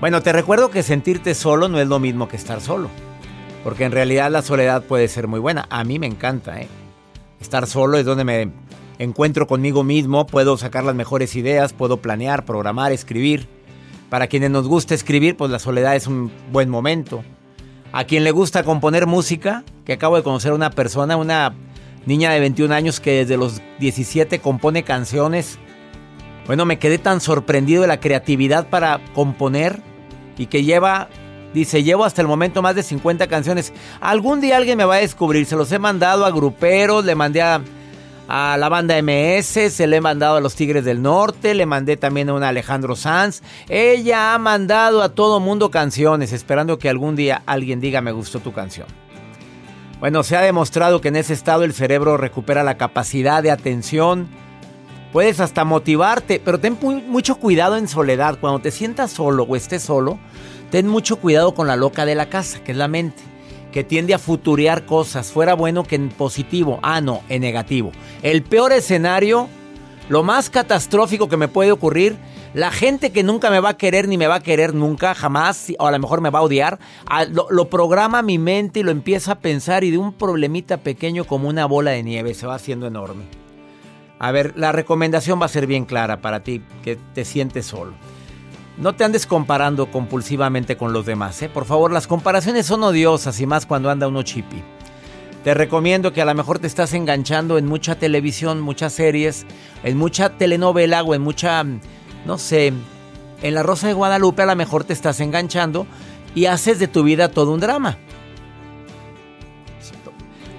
Bueno, 0.00 0.22
te 0.22 0.32
recuerdo 0.32 0.70
que 0.70 0.82
sentirte 0.82 1.34
solo 1.34 1.68
no 1.68 1.78
es 1.78 1.86
lo 1.86 1.98
mismo 1.98 2.26
que 2.28 2.36
estar 2.36 2.60
solo. 2.60 2.88
Porque 3.62 3.84
en 3.84 3.92
realidad 3.92 4.30
la 4.30 4.42
soledad 4.42 4.82
puede 4.84 5.06
ser 5.08 5.28
muy 5.28 5.38
buena. 5.38 5.66
A 5.70 5.84
mí 5.84 5.98
me 5.98 6.06
encanta, 6.06 6.60
¿eh? 6.60 6.68
Estar 7.40 7.66
solo 7.66 7.98
es 7.98 8.04
donde 8.04 8.24
me 8.24 8.52
encuentro 8.98 9.46
conmigo 9.46 9.84
mismo, 9.84 10.26
puedo 10.26 10.56
sacar 10.56 10.84
las 10.84 10.94
mejores 10.94 11.36
ideas, 11.36 11.72
puedo 11.72 11.98
planear, 11.98 12.44
programar, 12.44 12.92
escribir. 12.92 13.48
Para 14.10 14.26
quienes 14.26 14.50
nos 14.50 14.66
gusta 14.66 14.94
escribir, 14.94 15.36
pues 15.36 15.50
la 15.50 15.58
soledad 15.58 15.94
es 15.94 16.06
un 16.06 16.32
buen 16.50 16.68
momento. 16.68 17.22
A 17.92 18.04
quien 18.04 18.24
le 18.24 18.30
gusta 18.30 18.64
componer 18.64 19.06
música, 19.06 19.64
que 19.84 19.92
acabo 19.94 20.16
de 20.16 20.22
conocer 20.22 20.52
una 20.52 20.70
persona, 20.70 21.16
una 21.16 21.54
niña 22.06 22.30
de 22.32 22.40
21 22.40 22.74
años 22.74 23.00
que 23.00 23.18
desde 23.18 23.36
los 23.36 23.60
17 23.80 24.40
compone 24.40 24.82
canciones. 24.82 25.58
Bueno, 26.46 26.64
me 26.64 26.78
quedé 26.78 26.98
tan 26.98 27.20
sorprendido 27.20 27.82
de 27.82 27.88
la 27.88 28.00
creatividad 28.00 28.68
para 28.68 29.00
componer 29.14 29.82
y 30.38 30.46
que 30.46 30.64
lleva, 30.64 31.08
dice, 31.54 31.82
llevo 31.82 32.04
hasta 32.04 32.22
el 32.22 32.28
momento 32.28 32.62
más 32.62 32.74
de 32.74 32.82
50 32.82 33.26
canciones. 33.26 33.72
Algún 34.00 34.40
día 34.40 34.56
alguien 34.56 34.78
me 34.78 34.84
va 34.84 34.96
a 34.96 34.98
descubrir, 34.98 35.46
se 35.46 35.56
los 35.56 35.70
he 35.72 35.78
mandado 35.78 36.24
a 36.24 36.30
gruperos, 36.30 37.04
le 37.04 37.14
mandé 37.14 37.42
a, 37.42 37.60
la 38.28 38.68
banda 38.68 39.00
MS, 39.00 39.72
se 39.72 39.86
le 39.86 39.96
he 39.96 40.00
mandado 40.00 40.36
a 40.36 40.40
los 40.40 40.54
Tigres 40.54 40.84
del 40.84 41.00
Norte, 41.00 41.54
le 41.54 41.64
mandé 41.64 41.96
también 41.96 42.28
a 42.28 42.34
un 42.34 42.42
Alejandro 42.42 42.94
Sanz. 42.94 43.42
Ella 43.68 44.34
ha 44.34 44.38
mandado 44.38 45.02
a 45.02 45.08
todo 45.08 45.40
mundo 45.40 45.70
canciones, 45.70 46.32
esperando 46.32 46.78
que 46.78 46.90
algún 46.90 47.16
día 47.16 47.42
alguien 47.46 47.80
diga 47.80 48.02
me 48.02 48.12
gustó 48.12 48.40
tu 48.40 48.52
canción. 48.52 48.86
Bueno, 50.00 50.22
se 50.22 50.36
ha 50.36 50.42
demostrado 50.42 51.00
que 51.00 51.08
en 51.08 51.16
ese 51.16 51.32
estado 51.32 51.64
el 51.64 51.72
cerebro 51.72 52.16
recupera 52.16 52.62
la 52.62 52.76
capacidad 52.76 53.42
de 53.42 53.50
atención. 53.50 54.28
Puedes 55.12 55.40
hasta 55.40 55.64
motivarte, 55.64 56.40
pero 56.44 56.60
ten 56.60 56.78
mucho 57.08 57.36
cuidado 57.36 57.76
en 57.76 57.88
soledad. 57.88 58.38
Cuando 58.40 58.60
te 58.60 58.70
sientas 58.70 59.10
solo 59.10 59.42
o 59.42 59.56
estés 59.56 59.82
solo, 59.82 60.18
ten 60.70 60.86
mucho 60.86 61.16
cuidado 61.16 61.54
con 61.54 61.66
la 61.66 61.76
loca 61.76 62.04
de 62.04 62.14
la 62.14 62.28
casa, 62.28 62.62
que 62.62 62.72
es 62.72 62.78
la 62.78 62.88
mente, 62.88 63.22
que 63.72 63.84
tiende 63.84 64.14
a 64.14 64.18
futurear 64.18 64.86
cosas. 64.86 65.32
Fuera 65.32 65.54
bueno 65.54 65.84
que 65.84 65.96
en 65.96 66.08
positivo. 66.08 66.78
Ah, 66.82 67.00
no, 67.00 67.22
en 67.28 67.42
negativo. 67.42 67.92
El 68.22 68.42
peor 68.42 68.72
escenario, 68.72 69.48
lo 70.08 70.22
más 70.22 70.50
catastrófico 70.50 71.28
que 71.28 71.36
me 71.36 71.48
puede 71.48 71.72
ocurrir, 71.72 72.16
la 72.54 72.70
gente 72.70 73.12
que 73.12 73.22
nunca 73.22 73.50
me 73.50 73.60
va 73.60 73.70
a 73.70 73.76
querer 73.76 74.08
ni 74.08 74.16
me 74.16 74.26
va 74.26 74.36
a 74.36 74.42
querer 74.42 74.74
nunca, 74.74 75.14
jamás, 75.14 75.72
o 75.78 75.86
a 75.86 75.90
lo 75.90 75.98
mejor 75.98 76.20
me 76.20 76.30
va 76.30 76.38
a 76.38 76.42
odiar, 76.42 76.78
lo, 77.30 77.46
lo, 77.50 77.68
programa 77.68 78.22
mi 78.22 78.38
mente 78.38 78.80
y 78.80 78.82
lo 78.82 78.90
empieza 78.90 79.32
a 79.32 79.38
pensar 79.40 79.84
y 79.84 79.90
de 79.90 79.98
un 79.98 80.14
problemita 80.14 80.78
pequeño 80.78 81.24
como 81.24 81.48
una 81.48 81.66
bola 81.66 81.90
de 81.90 82.02
nieve 82.02 82.32
se 82.32 82.46
va 82.46 82.54
haciendo 82.54 82.86
enorme. 82.86 83.24
A 84.18 84.32
ver, 84.32 84.54
la 84.56 84.72
recomendación 84.72 85.40
va 85.40 85.46
a 85.46 85.50
ser 85.50 85.66
bien 85.66 85.84
clara 85.84 86.20
para 86.20 86.42
ti, 86.42 86.62
que 86.82 86.96
te 87.14 87.24
sientes 87.24 87.66
solo. 87.66 87.92
No 88.78 88.94
te 88.94 89.02
andes 89.02 89.26
comparando 89.26 89.90
compulsivamente 89.90 90.76
con 90.76 90.92
los 90.92 91.04
demás, 91.04 91.42
¿eh? 91.42 91.48
Por 91.48 91.64
favor, 91.64 91.90
las 91.92 92.06
comparaciones 92.06 92.66
son 92.66 92.84
odiosas 92.84 93.40
y 93.40 93.46
más 93.46 93.66
cuando 93.66 93.90
anda 93.90 94.06
uno 94.06 94.22
chipi. 94.22 94.62
Te 95.42 95.52
recomiendo 95.52 96.12
que 96.12 96.22
a 96.22 96.24
lo 96.24 96.34
mejor 96.34 96.60
te 96.60 96.68
estás 96.68 96.92
enganchando 96.94 97.58
en 97.58 97.66
mucha 97.66 97.96
televisión, 97.96 98.60
muchas 98.60 98.92
series, 98.92 99.46
en 99.82 99.96
mucha 99.96 100.30
telenovela 100.30 101.02
o 101.02 101.14
en 101.14 101.22
mucha 101.22 101.64
no 102.24 102.38
sé, 102.38 102.72
en 103.42 103.54
La 103.54 103.62
Rosa 103.62 103.88
de 103.88 103.94
Guadalupe 103.94 104.42
a 104.42 104.46
lo 104.46 104.56
mejor 104.56 104.84
te 104.84 104.92
estás 104.92 105.20
enganchando 105.20 105.86
y 106.34 106.46
haces 106.46 106.78
de 106.78 106.88
tu 106.88 107.02
vida 107.02 107.30
todo 107.30 107.52
un 107.52 107.60
drama. 107.60 107.98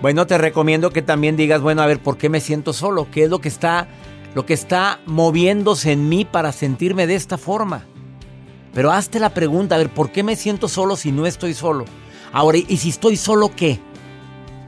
Bueno, 0.01 0.25
te 0.27 0.37
recomiendo 0.37 0.91
que 0.91 1.01
también 1.01 1.35
digas, 1.35 1.61
bueno, 1.61 1.81
a 1.81 1.85
ver, 1.85 1.99
¿por 1.99 2.17
qué 2.17 2.29
me 2.29 2.39
siento 2.39 2.73
solo? 2.73 3.07
¿Qué 3.11 3.25
es 3.25 3.29
lo 3.29 3.39
que 3.39 3.49
está 3.49 3.87
lo 4.35 4.45
que 4.45 4.53
está 4.53 4.99
moviéndose 5.05 5.91
en 5.91 6.07
mí 6.07 6.23
para 6.23 6.51
sentirme 6.51 7.07
de 7.07 7.15
esta 7.15 7.37
forma? 7.37 7.85
Pero 8.73 8.91
hazte 8.91 9.19
la 9.19 9.33
pregunta, 9.33 9.75
a 9.75 9.79
ver, 9.79 9.89
¿por 9.89 10.11
qué 10.11 10.23
me 10.23 10.35
siento 10.35 10.67
solo 10.67 10.95
si 10.95 11.11
no 11.11 11.25
estoy 11.25 11.53
solo? 11.53 11.85
Ahora, 12.31 12.57
¿y 12.57 12.77
si 12.77 12.89
estoy 12.89 13.17
solo 13.17 13.55
qué? 13.55 13.79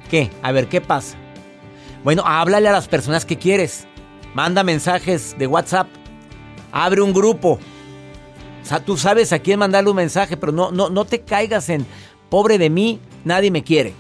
¿Qué? 0.10 0.30
A 0.42 0.52
ver, 0.52 0.68
¿qué 0.68 0.82
pasa? 0.82 1.18
Bueno, 2.04 2.24
háblale 2.26 2.68
a 2.68 2.74
las 2.74 2.88
personas 2.88 3.26
que 3.26 3.38
quieres. 3.38 3.88
Manda 4.34 4.64
mensajes 4.64 5.36
de 5.38 5.46
WhatsApp 5.48 5.88
Abre 6.72 7.02
un 7.02 7.14
grupo. 7.14 7.60
O 8.62 8.66
sea, 8.66 8.84
tú 8.84 8.98
sabes 8.98 9.34
a 9.34 9.40
quién 9.40 9.60
mandarle 9.60 9.90
un 9.90 9.96
mensaje, 9.96 10.38
pero 10.38 10.52
no, 10.52 10.72
no, 10.72 10.90
no 10.90 11.06
te 11.06 11.22
caigas 11.22 11.70
en 11.70 11.86
pobre 12.30 12.58
de 12.58 12.70
mí, 12.70 13.00
nadie 13.26 13.52
me 13.52 13.64
quiere. 13.64 13.94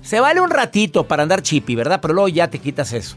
Se 0.00 0.20
vale 0.20 0.40
un 0.40 0.50
ratito 0.50 1.06
para 1.06 1.22
andar 1.22 1.42
chipi, 1.42 1.74
¿verdad? 1.74 2.00
Pero 2.00 2.14
luego 2.14 2.28
ya 2.28 2.48
te 2.48 2.58
quitas 2.58 2.92
eso. 2.92 3.16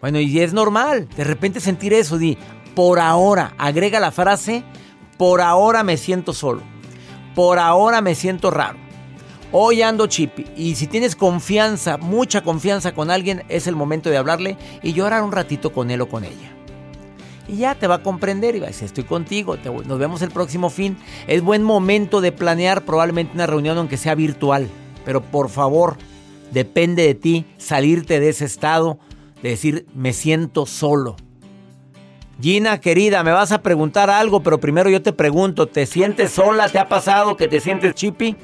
Bueno, 0.00 0.20
y 0.20 0.40
es 0.40 0.52
normal 0.52 1.08
de 1.16 1.24
repente 1.24 1.60
sentir 1.60 1.92
eso. 1.92 2.18
Di, 2.18 2.36
por 2.74 2.98
ahora, 2.98 3.54
agrega 3.58 4.00
la 4.00 4.10
frase, 4.10 4.62
por 5.16 5.40
ahora 5.40 5.82
me 5.82 5.96
siento 5.96 6.32
solo. 6.32 6.62
Por 7.34 7.58
ahora 7.58 8.00
me 8.00 8.14
siento 8.14 8.50
raro. 8.50 8.78
Hoy 9.52 9.82
ando 9.82 10.06
chipi. 10.06 10.46
Y 10.56 10.74
si 10.76 10.86
tienes 10.86 11.14
confianza, 11.16 11.98
mucha 11.98 12.42
confianza 12.42 12.92
con 12.92 13.10
alguien, 13.10 13.44
es 13.48 13.66
el 13.66 13.76
momento 13.76 14.10
de 14.10 14.16
hablarle 14.16 14.56
y 14.82 14.92
llorar 14.92 15.22
un 15.22 15.32
ratito 15.32 15.72
con 15.72 15.90
él 15.90 16.00
o 16.00 16.08
con 16.08 16.24
ella. 16.24 16.50
Y 17.48 17.56
ya 17.56 17.74
te 17.74 17.86
va 17.86 17.96
a 17.96 18.02
comprender 18.02 18.56
y 18.56 18.60
va 18.60 18.66
a 18.66 18.70
decir, 18.70 18.84
estoy 18.86 19.04
contigo, 19.04 19.56
te- 19.58 19.68
nos 19.70 19.98
vemos 19.98 20.22
el 20.22 20.30
próximo 20.30 20.70
fin. 20.70 20.96
Es 21.26 21.42
buen 21.42 21.62
momento 21.62 22.20
de 22.20 22.32
planear 22.32 22.84
probablemente 22.84 23.34
una 23.34 23.46
reunión 23.46 23.76
aunque 23.78 23.96
sea 23.96 24.14
virtual. 24.14 24.68
Pero 25.04 25.20
por 25.22 25.48
favor, 25.50 25.96
depende 26.52 27.02
de 27.04 27.14
ti 27.14 27.44
salirte 27.58 28.20
de 28.20 28.28
ese 28.30 28.44
estado 28.44 28.98
de 29.42 29.50
decir, 29.50 29.86
me 29.94 30.12
siento 30.12 30.64
solo. 30.66 31.16
Gina, 32.40 32.80
querida, 32.80 33.22
me 33.22 33.30
vas 33.30 33.52
a 33.52 33.62
preguntar 33.62 34.10
algo, 34.10 34.42
pero 34.42 34.58
primero 34.58 34.90
yo 34.90 35.02
te 35.02 35.12
pregunto, 35.12 35.66
¿te 35.66 35.86
sientes 35.86 36.32
sola? 36.32 36.68
¿Te 36.68 36.78
ha 36.78 36.88
pasado 36.88 37.36
que 37.36 37.46
te 37.46 37.60
sientes 37.60 37.94
chipi? 37.94 38.36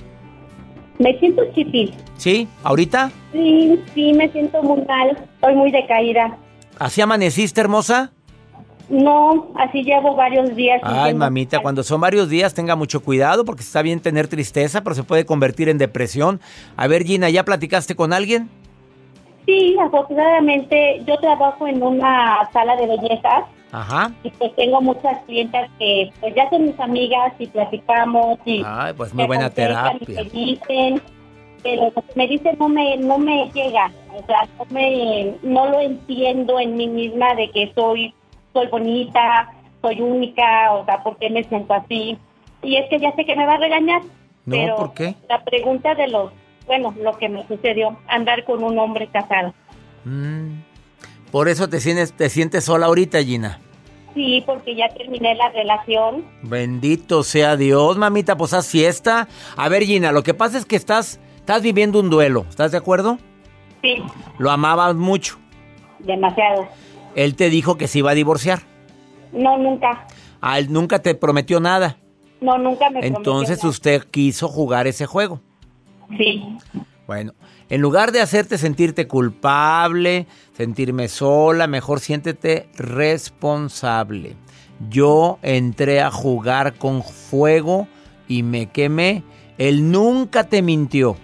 Me 0.99 1.19
siento 1.19 1.43
chipil. 1.55 1.95
¿Sí? 2.17 2.49
¿Ahorita? 2.65 3.11
Sí, 3.33 3.81
sí, 3.95 4.13
me 4.13 4.31
siento 4.31 4.63
muy 4.63 4.83
mal. 4.85 5.17
Estoy 5.35 5.55
muy 5.55 5.71
decaída. 5.71 6.37
¿Así 6.79 7.01
amaneciste, 7.01 7.61
hermosa? 7.61 8.13
No, 8.89 9.53
así 9.57 9.83
llevo 9.83 10.17
varios 10.17 10.57
días. 10.57 10.81
Ay, 10.83 11.13
mamita, 11.15 11.61
cuando 11.61 11.83
son 11.83 12.01
varios 12.01 12.29
días, 12.29 12.55
tenga 12.55 12.75
mucho 12.75 13.01
cuidado 13.01 13.45
porque 13.45 13.63
está 13.63 13.83
bien 13.83 14.01
tener 14.01 14.29
tristeza, 14.29 14.83
pero 14.83 14.95
se 14.95 15.05
puede 15.05 15.27
convertir 15.27 15.69
en 15.69 15.79
depresión. 15.79 16.41
A 16.77 16.87
ver, 16.87 17.05
Gina, 17.05 17.29
¿ya 17.29 17.45
platicaste 17.45 17.95
con 17.95 18.13
alguien? 18.13 18.49
Sí, 19.45 19.77
afortunadamente 19.81 21.03
yo 21.07 21.17
trabajo 21.19 21.67
en 21.67 21.83
una 21.83 22.49
sala 22.53 22.77
de 22.77 22.87
bellezas 22.87 23.45
Ajá. 23.71 24.13
y 24.23 24.31
pues 24.31 24.55
tengo 24.57 24.81
muchas 24.81 25.23
clientas 25.25 25.71
que 25.79 26.11
pues 26.21 26.35
ya 26.35 26.49
son 26.49 26.67
mis 26.67 26.81
amigas 26.81 27.35
y 27.39 27.47
platicamos 27.49 28.39
y 28.47 28.63
Ay, 28.65 28.95
pues 28.95 29.13
muy 29.13 29.27
buena 29.27 29.51
terapia. 29.51 30.23
Me 30.23 30.25
dicen, 30.25 31.03
pero 31.63 31.91
lo 31.95 32.03
que 32.03 32.13
me 32.15 32.27
dicen 32.27 32.57
no 32.59 32.69
me 32.69 32.97
no 32.97 33.19
me 33.19 33.51
llega, 33.53 33.91
o 34.15 34.25
sea, 34.27 34.49
no 34.59 34.65
me 34.71 35.35
no 35.43 35.69
lo 35.69 35.81
entiendo 35.81 36.59
en 36.59 36.77
mí 36.77 36.89
misma 36.89 37.35
de 37.35 37.51
que 37.51 37.71
soy 37.75 38.15
soy 38.55 38.67
bonita, 38.69 39.53
soy 39.83 40.01
única, 40.01 40.73
o 40.73 40.85
sea, 40.85 41.03
¿por 41.03 41.17
qué 41.19 41.31
me 41.31 41.45
siento 41.45 41.75
así? 41.75 42.17
Y 42.63 42.77
es 42.77 42.89
que 42.89 42.99
ya 42.99 43.15
sé 43.15 43.25
que 43.25 43.37
me 43.37 43.47
va 43.47 43.55
a 43.55 43.59
regañar. 43.59 44.03
No, 44.47 44.57
pero 44.57 44.77
¿por 44.77 44.95
qué? 44.95 45.15
La 45.29 45.45
pregunta 45.45 45.95
de 45.95 46.09
los, 46.09 46.33
bueno, 46.67 46.95
lo 47.01 47.17
que 47.19 47.29
me 47.29 47.47
sucedió, 47.47 47.97
andar 48.09 48.45
con 48.45 48.65
un 48.65 48.79
hombre 48.79 49.07
casado. 49.09 49.55
Mm. 50.05 50.68
Por 51.31 51.49
eso 51.49 51.69
te 51.69 51.81
sientes, 51.81 52.13
te 52.13 52.29
sientes 52.31 52.65
sola 52.65 52.87
ahorita, 52.87 53.23
Gina. 53.23 53.61
Sí, 54.15 54.43
porque 54.47 54.75
ya 54.75 54.89
terminé 54.89 55.35
la 55.35 55.51
relación. 55.51 56.25
Bendito 56.43 57.23
sea 57.23 57.57
Dios, 57.57 57.97
mamita, 57.99 58.37
pues 58.37 58.53
haz 58.55 58.69
fiesta. 58.69 59.29
A 59.57 59.69
ver, 59.69 59.83
Gina, 59.85 60.11
lo 60.13 60.23
que 60.23 60.35
pasa 60.35 60.59
es 60.59 60.65
que 60.65 60.77
estás, 60.77 61.21
estás 61.37 61.63
viviendo 61.63 62.01
un 62.01 62.11
duelo, 62.11 62.47
¿estás 62.49 62.73
de 62.73 62.79
acuerdo? 62.79 63.19
Sí, 63.83 63.97
Lo 64.39 64.51
amabas 64.51 64.95
mucho. 64.97 65.39
demasiado. 66.01 66.67
Él 67.15 67.35
te 67.37 67.51
dijo 67.51 67.77
que 67.77 67.87
se 67.89 67.99
iba 68.01 68.11
a 68.11 68.15
divorciar. 68.15 68.61
No, 69.33 69.57
nunca. 69.59 70.07
A 70.41 70.59
él 70.59 70.73
nunca 70.73 71.01
te 71.01 71.15
prometió 71.15 71.61
nada. 71.61 71.99
No, 72.41 72.57
nunca 72.59 72.89
me 72.91 73.01
Entonces 73.07 73.59
prometió 73.59 73.69
usted 73.71 74.05
quiso 74.11 74.49
jugar 74.49 74.87
ese 74.87 75.07
juego. 75.07 75.41
nada. 76.09 76.17
Sí, 76.19 76.43
Bueno, 77.09 77.33
en 77.71 77.81
lugar 77.81 78.13
de 78.13 78.21
hacerte 78.21 78.59
sentirte 78.59 79.09
culpable, 79.09 80.27
sentirme 80.55 81.09
sola, 81.09 81.67
mejor 81.67 82.01
siéntete 82.01 82.69
responsable. 82.77 84.37
Yo 84.91 85.39
entré 85.41 86.03
a 86.03 86.11
jugar 86.11 86.75
con 86.75 87.03
fuego 87.03 87.89
y 88.29 88.43
me 88.43 88.67
quemé. 88.67 89.23
Él 89.57 89.91
nunca 89.91 90.45
te 90.51 90.61
mintió. 90.61 91.17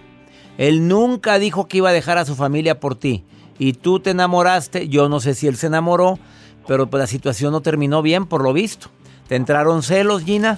Él 0.57 0.87
nunca 0.87 1.37
dijo 1.37 1.67
que 1.67 1.77
iba 1.77 1.91
a 1.91 1.93
dejar 1.93 2.17
a 2.17 2.25
su 2.25 2.33
familia 2.33 2.79
por 2.79 2.95
ti. 2.95 3.23
Y 3.59 3.73
tú 3.73 3.99
te 3.99 4.09
enamoraste. 4.09 4.87
Yo 4.87 5.07
no 5.07 5.19
sé 5.19 5.35
si 5.35 5.45
él 5.45 5.55
se 5.55 5.67
enamoró, 5.67 6.17
pero 6.65 6.89
pues 6.89 6.99
la 6.99 7.07
situación 7.07 7.51
no 7.51 7.61
terminó 7.61 8.01
bien 8.01 8.25
por 8.25 8.41
lo 8.41 8.53
visto. 8.53 8.87
¿Te 9.27 9.35
entraron 9.35 9.83
celos, 9.83 10.23
Gina? 10.23 10.57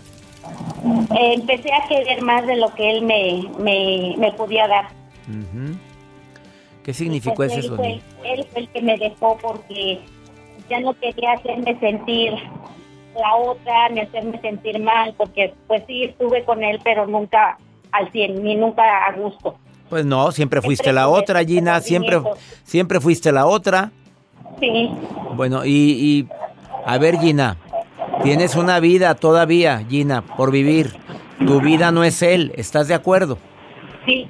Empecé 1.12 1.74
a 1.74 1.86
querer 1.90 2.22
más 2.22 2.48
de 2.48 2.56
lo 2.56 2.74
que 2.76 2.92
él 2.92 3.02
me, 3.02 3.44
me, 3.60 4.16
me 4.18 4.32
podía 4.32 4.70
dar. 4.70 4.97
Ujú. 5.28 5.78
¿Qué 6.84 6.94
significó 6.94 7.44
ese 7.44 7.58
él, 7.58 7.64
sonido? 7.64 8.00
fue, 8.22 8.34
él 8.34 8.48
fue 8.52 8.62
el 8.62 8.70
que 8.70 8.82
me 8.82 8.98
dejó 8.98 9.38
porque 9.42 10.00
ya 10.70 10.80
no 10.80 10.94
quería 10.94 11.34
hacerme 11.34 11.78
sentir 11.80 12.34
la 13.20 13.36
otra, 13.36 13.90
ni 13.90 14.00
hacerme 14.02 14.40
sentir 14.42 14.80
mal, 14.80 15.14
porque 15.18 15.54
pues 15.68 15.84
sí 15.88 16.06
estuve 16.06 16.44
con 16.46 16.64
él, 16.64 16.80
pero 16.84 17.08
nunca 17.08 17.58
al 17.92 18.12
100, 18.12 18.44
ni 18.44 18.56
nunca 18.56 19.06
a 19.06 19.12
gusto. 19.14 19.58
Pues 19.90 20.06
no, 20.06 20.32
siempre 20.32 20.62
fuiste 20.62 20.86
Siempre 20.86 21.02
la 21.02 21.08
otra, 21.08 21.44
Gina, 21.44 21.80
siempre, 21.80 22.22
siempre 22.64 23.00
fuiste 23.00 23.32
la 23.32 23.46
otra. 23.46 23.92
Sí, 24.60 24.90
Bueno, 25.36 25.66
y, 25.66 25.70
y, 25.72 26.28
a 26.86 26.98
ver, 26.98 27.18
Gina, 27.20 27.58
tienes 28.24 28.56
una 28.56 28.80
vida 28.80 29.16
todavía, 29.16 29.84
Gina, 29.90 30.22
por 30.22 30.52
vivir. 30.52 30.96
Tu 31.46 31.62
vida 31.62 31.92
no 31.92 32.04
es 32.04 32.22
él, 32.22 32.52
¿estás 32.56 32.88
de 32.88 32.96
acuerdo? 32.96 33.38
sí, 34.06 34.28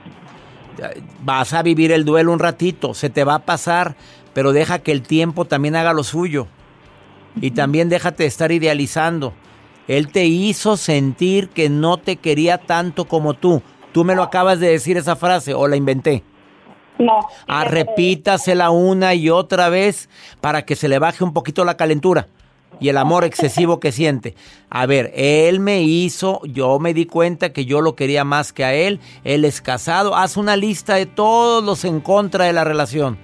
Vas 1.22 1.54
a 1.54 1.64
vivir 1.64 1.92
el 1.92 2.06
duelo 2.06 2.32
un 2.32 2.40
ratito, 2.40 2.94
se 2.94 3.10
te 3.10 3.24
va 3.24 3.36
a 3.36 3.46
pasar, 3.46 3.96
pero 4.34 4.54
deja 4.54 4.80
que 4.80 4.92
el 4.92 5.02
tiempo 5.02 5.46
también 5.46 5.76
haga 5.76 5.94
lo 5.94 6.04
suyo. 6.04 6.48
Y 7.40 7.52
también 7.52 7.90
déjate 7.90 8.24
de 8.24 8.28
estar 8.28 8.52
idealizando. 8.52 9.34
Él 9.88 10.12
te 10.12 10.26
hizo 10.26 10.78
sentir 10.78 11.50
que 11.50 11.70
no 11.70 11.98
te 11.98 12.18
quería 12.18 12.58
tanto 12.58 13.06
como 13.06 13.34
tú. 13.34 13.62
Tú 13.92 14.04
me 14.04 14.16
lo 14.16 14.24
acabas 14.24 14.60
de 14.60 14.70
decir 14.70 14.98
esa 14.98 15.16
frase 15.16 15.54
o 15.54 15.68
la 15.68 15.76
inventé. 15.76 16.24
no. 16.98 17.20
Ah, 17.48 17.64
repítasela 17.64 18.70
una 18.70 19.14
y 19.14 19.30
otra 19.30 19.70
vez 19.70 20.10
para 20.42 20.66
que 20.66 20.76
se 20.76 20.88
le 20.88 21.00
baje 21.00 21.24
un 21.24 21.34
poquito 21.34 21.64
la 21.64 21.78
calentura 21.78 22.28
y 22.80 22.90
el 22.90 22.98
amor 22.98 23.24
excesivo 23.24 23.80
que 23.80 23.92
siente. 23.92 24.36
A 24.70 24.86
ver, 24.86 25.12
él 25.16 25.60
me 25.60 25.82
hizo, 25.82 26.42
yo 26.46 26.78
me 26.80 26.94
di 26.94 27.06
cuenta 27.06 27.52
que 27.54 27.66
yo 27.66 27.82
lo 27.82 27.96
quería 27.96 28.24
más 28.24 28.54
que 28.54 28.64
a 28.64 28.74
él, 28.74 29.00
él 29.24 29.46
es 29.46 29.62
casado, 29.62 30.16
haz 30.16 30.38
una 30.38 30.56
lista 30.56 30.96
de 30.96 31.06
todos 31.08 31.64
los 31.64 31.86
en 31.86 32.00
contra 32.02 32.46
de 32.46 32.54
la 32.54 32.64
relación. 32.64 33.18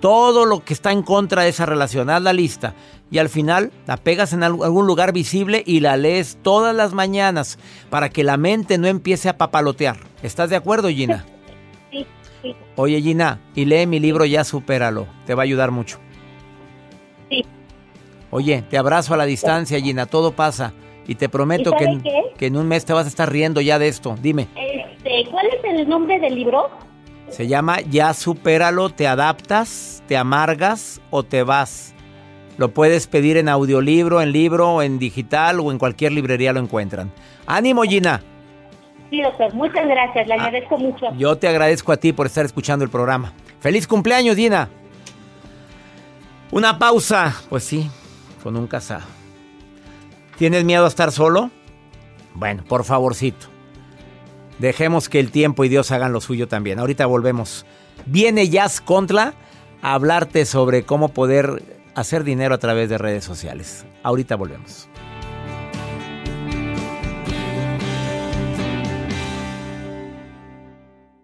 Todo 0.00 0.46
lo 0.46 0.64
que 0.64 0.72
está 0.72 0.92
en 0.92 1.02
contra 1.02 1.42
de 1.42 1.50
esa 1.50 1.66
relación, 1.66 2.08
haz 2.08 2.22
la 2.22 2.32
lista. 2.32 2.74
Y 3.10 3.18
al 3.18 3.28
final 3.28 3.70
la 3.86 3.96
pegas 3.98 4.32
en 4.32 4.42
al- 4.42 4.62
algún 4.62 4.86
lugar 4.86 5.12
visible 5.12 5.62
y 5.66 5.80
la 5.80 5.96
lees 5.98 6.38
todas 6.42 6.74
las 6.74 6.94
mañanas 6.94 7.58
para 7.90 8.08
que 8.08 8.24
la 8.24 8.36
mente 8.38 8.78
no 8.78 8.86
empiece 8.86 9.28
a 9.28 9.36
papalotear. 9.36 9.98
¿Estás 10.22 10.48
de 10.48 10.56
acuerdo, 10.56 10.88
Gina? 10.88 11.26
Sí, 11.90 12.06
sí, 12.40 12.54
Oye 12.76 13.02
Gina, 13.02 13.40
y 13.56 13.64
lee 13.64 13.84
mi 13.86 13.98
libro 13.98 14.24
Ya 14.24 14.44
Supéralo, 14.44 15.08
te 15.26 15.34
va 15.34 15.42
a 15.42 15.44
ayudar 15.44 15.70
mucho. 15.72 15.98
sí. 17.28 17.44
Oye, 18.30 18.62
te 18.68 18.78
abrazo 18.78 19.14
a 19.14 19.16
la 19.16 19.24
distancia 19.26 19.80
Gina, 19.80 20.06
todo 20.06 20.32
pasa. 20.32 20.72
Y 21.06 21.16
te 21.16 21.28
prometo 21.28 21.72
¿Y 21.74 21.78
que 21.78 21.84
en, 21.84 22.02
que 22.38 22.46
en 22.46 22.56
un 22.56 22.68
mes 22.68 22.84
te 22.84 22.92
vas 22.92 23.04
a 23.06 23.08
estar 23.08 23.30
riendo 23.30 23.60
ya 23.60 23.78
de 23.78 23.88
esto. 23.88 24.16
Dime, 24.22 24.46
Este, 24.54 25.28
¿Cuál 25.30 25.46
es 25.46 25.64
el 25.64 25.88
nombre 25.88 26.18
del 26.20 26.34
libro? 26.36 26.68
se 27.28 27.46
llama 27.46 27.80
Ya 27.82 28.12
Supéralo, 28.12 28.90
te 28.90 29.06
adaptas, 29.06 30.02
te 30.08 30.16
amargas 30.16 31.00
o 31.10 31.22
te 31.22 31.42
vas. 31.44 31.94
Lo 32.58 32.72
puedes 32.74 33.06
pedir 33.06 33.36
en 33.36 33.48
audiolibro, 33.48 34.20
en 34.20 34.32
libro, 34.32 34.82
en 34.82 34.98
digital 34.98 35.60
o 35.60 35.70
en 35.70 35.78
cualquier 35.78 36.12
librería 36.12 36.52
lo 36.52 36.60
encuentran. 36.60 37.12
Ánimo 37.46 37.82
Gina, 37.82 38.22
Sí, 39.10 39.20
doctor, 39.22 39.52
muchas 39.54 39.86
gracias, 39.88 40.26
le 40.28 40.34
agradezco 40.34 40.78
mucho. 40.78 41.06
yo 41.16 41.36
te 41.36 41.48
agradezco 41.48 41.90
a 41.90 41.96
ti 41.96 42.12
por 42.12 42.26
estar 42.26 42.44
escuchando 42.44 42.84
el 42.84 42.90
programa. 42.92 43.32
Feliz 43.60 43.86
cumpleaños 43.88 44.36
Gina. 44.36 44.68
Una 46.52 46.78
pausa, 46.78 47.34
pues 47.48 47.64
sí, 47.64 47.88
con 48.42 48.56
un 48.56 48.66
casado. 48.66 49.04
¿Tienes 50.38 50.64
miedo 50.64 50.84
a 50.84 50.88
estar 50.88 51.12
solo? 51.12 51.50
Bueno, 52.34 52.64
por 52.64 52.84
favorcito. 52.84 53.46
Dejemos 54.58 55.08
que 55.08 55.20
el 55.20 55.30
tiempo 55.30 55.64
y 55.64 55.68
Dios 55.68 55.90
hagan 55.90 56.12
lo 56.12 56.20
suyo 56.20 56.48
también. 56.48 56.78
Ahorita 56.78 57.06
volvemos. 57.06 57.66
Viene 58.06 58.48
Jazz 58.48 58.80
Contra 58.80 59.34
a 59.82 59.94
hablarte 59.94 60.44
sobre 60.44 60.84
cómo 60.84 61.08
poder 61.08 61.80
hacer 61.94 62.24
dinero 62.24 62.54
a 62.54 62.58
través 62.58 62.88
de 62.88 62.98
redes 62.98 63.24
sociales. 63.24 63.86
Ahorita 64.02 64.36
volvemos. 64.36 64.88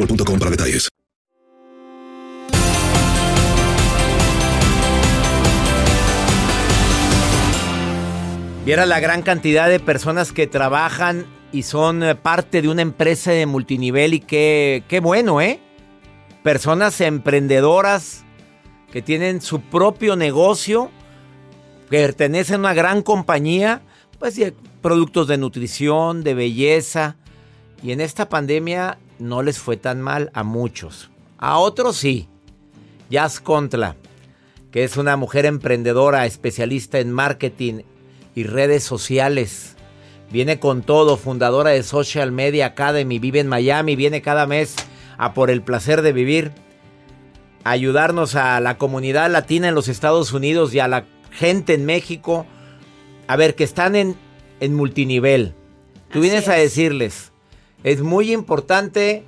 boostmobile.com 0.00 0.38
para 0.38 0.50
detalles. 0.50 0.88
Viera 8.64 8.86
la 8.86 9.00
gran 9.00 9.22
cantidad 9.22 9.68
de 9.68 9.80
personas 9.80 10.32
que 10.32 10.46
trabajan 10.46 11.26
y 11.50 11.62
son 11.62 12.02
eh, 12.02 12.14
parte 12.14 12.62
de 12.62 12.68
una 12.68 12.82
empresa 12.82 13.32
de 13.32 13.46
multinivel 13.46 14.14
y 14.14 14.20
qué, 14.20 14.84
qué 14.86 15.00
bueno, 15.00 15.40
¿eh? 15.40 15.60
Personas 16.44 17.00
emprendedoras 17.00 18.24
que 18.92 19.02
tienen 19.02 19.40
su 19.40 19.60
propio 19.60 20.14
negocio, 20.14 20.90
que 21.90 21.98
pertenecen 21.98 22.56
a 22.56 22.58
una 22.58 22.74
gran 22.74 23.02
compañía, 23.02 23.82
pues 24.18 24.36
de 24.36 24.54
productos 24.82 25.26
de 25.26 25.38
nutrición, 25.38 26.22
de 26.22 26.34
belleza. 26.34 27.16
Y 27.82 27.92
en 27.92 28.00
esta 28.00 28.28
pandemia 28.28 28.98
no 29.20 29.42
les 29.42 29.58
fue 29.58 29.76
tan 29.76 30.00
mal 30.00 30.30
a 30.34 30.42
muchos. 30.42 31.10
A 31.38 31.58
otros 31.58 31.96
sí. 31.96 32.28
Jazz 33.10 33.40
Contla, 33.40 33.96
que 34.70 34.84
es 34.84 34.96
una 34.96 35.16
mujer 35.16 35.46
emprendedora, 35.46 36.26
especialista 36.26 36.98
en 36.98 37.12
marketing 37.12 37.82
y 38.34 38.44
redes 38.44 38.84
sociales. 38.84 39.76
Viene 40.30 40.60
con 40.60 40.82
todo, 40.82 41.16
fundadora 41.16 41.70
de 41.70 41.82
Social 41.82 42.30
Media 42.30 42.66
Academy, 42.66 43.18
vive 43.18 43.40
en 43.40 43.48
Miami, 43.48 43.96
viene 43.96 44.22
cada 44.22 44.46
mes 44.46 44.76
a 45.18 45.34
por 45.34 45.50
el 45.50 45.62
placer 45.62 46.02
de 46.02 46.12
vivir, 46.12 46.52
a 47.64 47.70
ayudarnos 47.70 48.36
a 48.36 48.60
la 48.60 48.78
comunidad 48.78 49.30
latina 49.30 49.68
en 49.68 49.74
los 49.74 49.88
Estados 49.88 50.32
Unidos 50.32 50.72
y 50.72 50.78
a 50.78 50.88
la 50.88 51.04
gente 51.32 51.74
en 51.74 51.84
México. 51.84 52.46
A 53.26 53.36
ver, 53.36 53.56
que 53.56 53.64
están 53.64 53.96
en, 53.96 54.16
en 54.60 54.74
multinivel. 54.74 55.54
Tú 56.12 56.20
Así 56.20 56.28
vienes 56.28 56.48
a 56.48 56.54
decirles, 56.54 57.29
es 57.84 58.00
muy 58.02 58.32
importante 58.32 59.24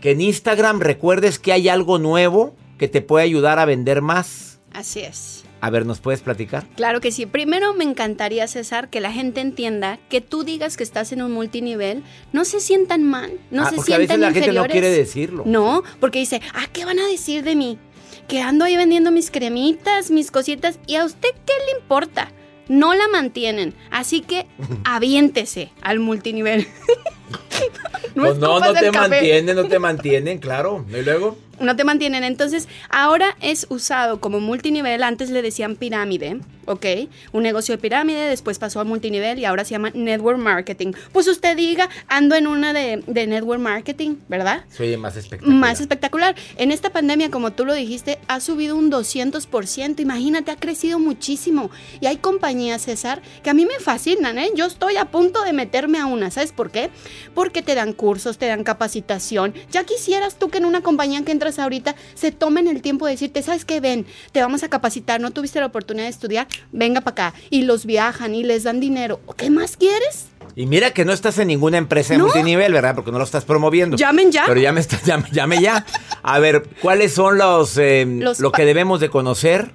que 0.00 0.12
en 0.12 0.20
Instagram 0.20 0.80
recuerdes 0.80 1.38
que 1.38 1.52
hay 1.52 1.68
algo 1.68 1.98
nuevo 1.98 2.54
que 2.78 2.88
te 2.88 3.02
puede 3.02 3.24
ayudar 3.24 3.58
a 3.58 3.64
vender 3.64 4.00
más. 4.02 4.60
Así 4.72 5.00
es. 5.00 5.44
A 5.60 5.68
ver, 5.68 5.84
¿nos 5.84 6.00
puedes 6.00 6.22
platicar? 6.22 6.66
Claro 6.76 7.02
que 7.02 7.12
sí. 7.12 7.26
Primero 7.26 7.74
me 7.74 7.84
encantaría, 7.84 8.48
César, 8.48 8.88
que 8.88 9.00
la 9.00 9.12
gente 9.12 9.42
entienda 9.42 9.98
que 10.08 10.22
tú 10.22 10.42
digas 10.42 10.78
que 10.78 10.82
estás 10.84 11.12
en 11.12 11.20
un 11.20 11.32
multinivel, 11.32 12.02
no 12.32 12.46
se 12.46 12.60
sientan 12.60 13.02
mal, 13.02 13.32
no 13.50 13.64
Ah, 13.64 13.70
se 13.70 13.76
porque 13.76 13.92
a 13.92 13.98
veces 13.98 14.16
sientan 14.16 14.20
la 14.20 14.26
gente 14.32 14.46
no 14.52 14.52
inferiores. 14.62 14.72
quiere 14.72 14.90
decirlo. 14.90 15.42
No, 15.44 15.82
porque 15.98 16.20
dice, 16.20 16.40
ah, 16.54 16.64
¿qué 16.72 16.86
van 16.86 16.98
a 16.98 17.06
decir 17.06 17.42
de 17.44 17.56
mí? 17.56 17.78
Que 18.26 18.40
ando 18.40 18.64
ahí 18.64 18.76
vendiendo 18.76 19.10
mis 19.10 19.30
cremitas, 19.30 20.10
mis 20.10 20.30
cositas, 20.30 20.78
y 20.86 20.94
a 20.96 21.04
usted 21.04 21.28
qué 21.44 21.52
le 21.70 21.78
importa. 21.82 22.32
No 22.68 22.94
la 22.94 23.08
mantienen. 23.08 23.74
Así 23.90 24.22
que 24.22 24.46
aviéntese 24.84 25.72
al 25.82 25.98
multinivel. 25.98 26.66
Pues 28.14 28.38
no, 28.38 28.58
escupas 28.58 28.74
no 28.74 28.80
te 28.80 28.90
café. 28.90 29.08
mantienen, 29.08 29.56
no 29.56 29.68
te 29.68 29.78
mantienen, 29.78 30.38
claro. 30.38 30.84
¿Y 30.90 31.02
luego? 31.02 31.36
no 31.60 31.76
te 31.76 31.84
mantienen. 31.84 32.24
Entonces, 32.24 32.68
ahora 32.88 33.36
es 33.40 33.66
usado 33.68 34.20
como 34.20 34.40
multinivel. 34.40 35.02
Antes 35.02 35.30
le 35.30 35.42
decían 35.42 35.76
pirámide, 35.76 36.40
¿ok? 36.66 36.86
Un 37.32 37.42
negocio 37.42 37.74
de 37.74 37.78
pirámide, 37.78 38.28
después 38.28 38.58
pasó 38.58 38.80
a 38.80 38.84
multinivel 38.84 39.38
y 39.38 39.44
ahora 39.44 39.64
se 39.64 39.72
llama 39.72 39.90
network 39.94 40.38
marketing. 40.38 40.92
Pues 41.12 41.28
usted 41.28 41.56
diga, 41.56 41.88
ando 42.08 42.34
en 42.34 42.46
una 42.46 42.72
de, 42.72 43.02
de 43.06 43.26
network 43.26 43.60
marketing, 43.60 44.16
¿verdad? 44.28 44.64
Se 44.70 44.84
oye 44.84 44.96
más 44.96 45.16
espectacular. 45.16 45.58
Más 45.58 45.80
espectacular. 45.80 46.34
En 46.56 46.72
esta 46.72 46.90
pandemia, 46.90 47.30
como 47.30 47.52
tú 47.52 47.64
lo 47.64 47.74
dijiste, 47.74 48.18
ha 48.26 48.40
subido 48.40 48.74
un 48.76 48.90
200%. 48.90 50.00
Imagínate, 50.00 50.50
ha 50.50 50.56
crecido 50.56 50.98
muchísimo. 50.98 51.70
Y 52.00 52.06
hay 52.06 52.16
compañías, 52.16 52.82
César, 52.82 53.20
que 53.42 53.50
a 53.50 53.54
mí 53.54 53.66
me 53.66 53.78
fascinan, 53.80 54.38
¿eh? 54.38 54.48
Yo 54.54 54.64
estoy 54.66 54.96
a 54.96 55.06
punto 55.06 55.42
de 55.44 55.52
meterme 55.52 55.98
a 55.98 56.06
una. 56.06 56.30
¿Sabes 56.30 56.52
por 56.52 56.70
qué? 56.70 56.90
Porque 57.34 57.62
te 57.62 57.74
dan 57.74 57.92
cursos, 57.92 58.38
te 58.38 58.46
dan 58.46 58.64
capacitación. 58.64 59.54
Ya 59.70 59.84
quisieras 59.84 60.36
tú 60.38 60.48
que 60.50 60.58
en 60.58 60.64
una 60.64 60.82
compañía 60.82 61.22
que 61.24 61.32
entras 61.32 61.58
ahorita 61.58 61.94
se 62.14 62.32
tomen 62.32 62.68
el 62.68 62.82
tiempo 62.82 63.06
de 63.06 63.12
decirte, 63.12 63.42
¿sabes 63.42 63.64
qué? 63.64 63.80
Ven, 63.80 64.06
te 64.32 64.40
vamos 64.40 64.62
a 64.62 64.68
capacitar. 64.68 65.20
No 65.20 65.30
tuviste 65.30 65.60
la 65.60 65.66
oportunidad 65.66 66.04
de 66.06 66.10
estudiar, 66.10 66.46
venga 66.72 67.00
para 67.00 67.28
acá. 67.28 67.38
Y 67.50 67.62
los 67.62 67.86
viajan 67.86 68.34
y 68.34 68.42
les 68.42 68.64
dan 68.64 68.80
dinero. 68.80 69.20
¿Qué 69.36 69.50
más 69.50 69.76
quieres? 69.76 70.26
Y 70.56 70.66
mira 70.66 70.90
que 70.92 71.04
no 71.04 71.12
estás 71.12 71.38
en 71.38 71.46
ninguna 71.48 71.78
empresa 71.78 72.12
de 72.14 72.18
No. 72.18 72.24
multinivel, 72.24 72.72
¿verdad? 72.72 72.94
Porque 72.96 73.12
no 73.12 73.18
lo 73.18 73.24
estás 73.24 73.44
promoviendo. 73.44 73.96
Llamen 73.96 74.32
ya. 74.32 74.44
Pero 74.46 74.60
llame, 74.60 74.82
llame, 75.04 75.28
llame 75.30 75.60
ya. 75.62 75.86
A 76.22 76.38
ver, 76.40 76.68
¿cuáles 76.82 77.14
son 77.14 77.38
los, 77.38 77.76
eh, 77.78 78.04
Los 78.06 78.40
lo 78.40 78.50
que 78.50 78.64
debemos 78.64 79.00
de 79.00 79.08
conocer? 79.10 79.72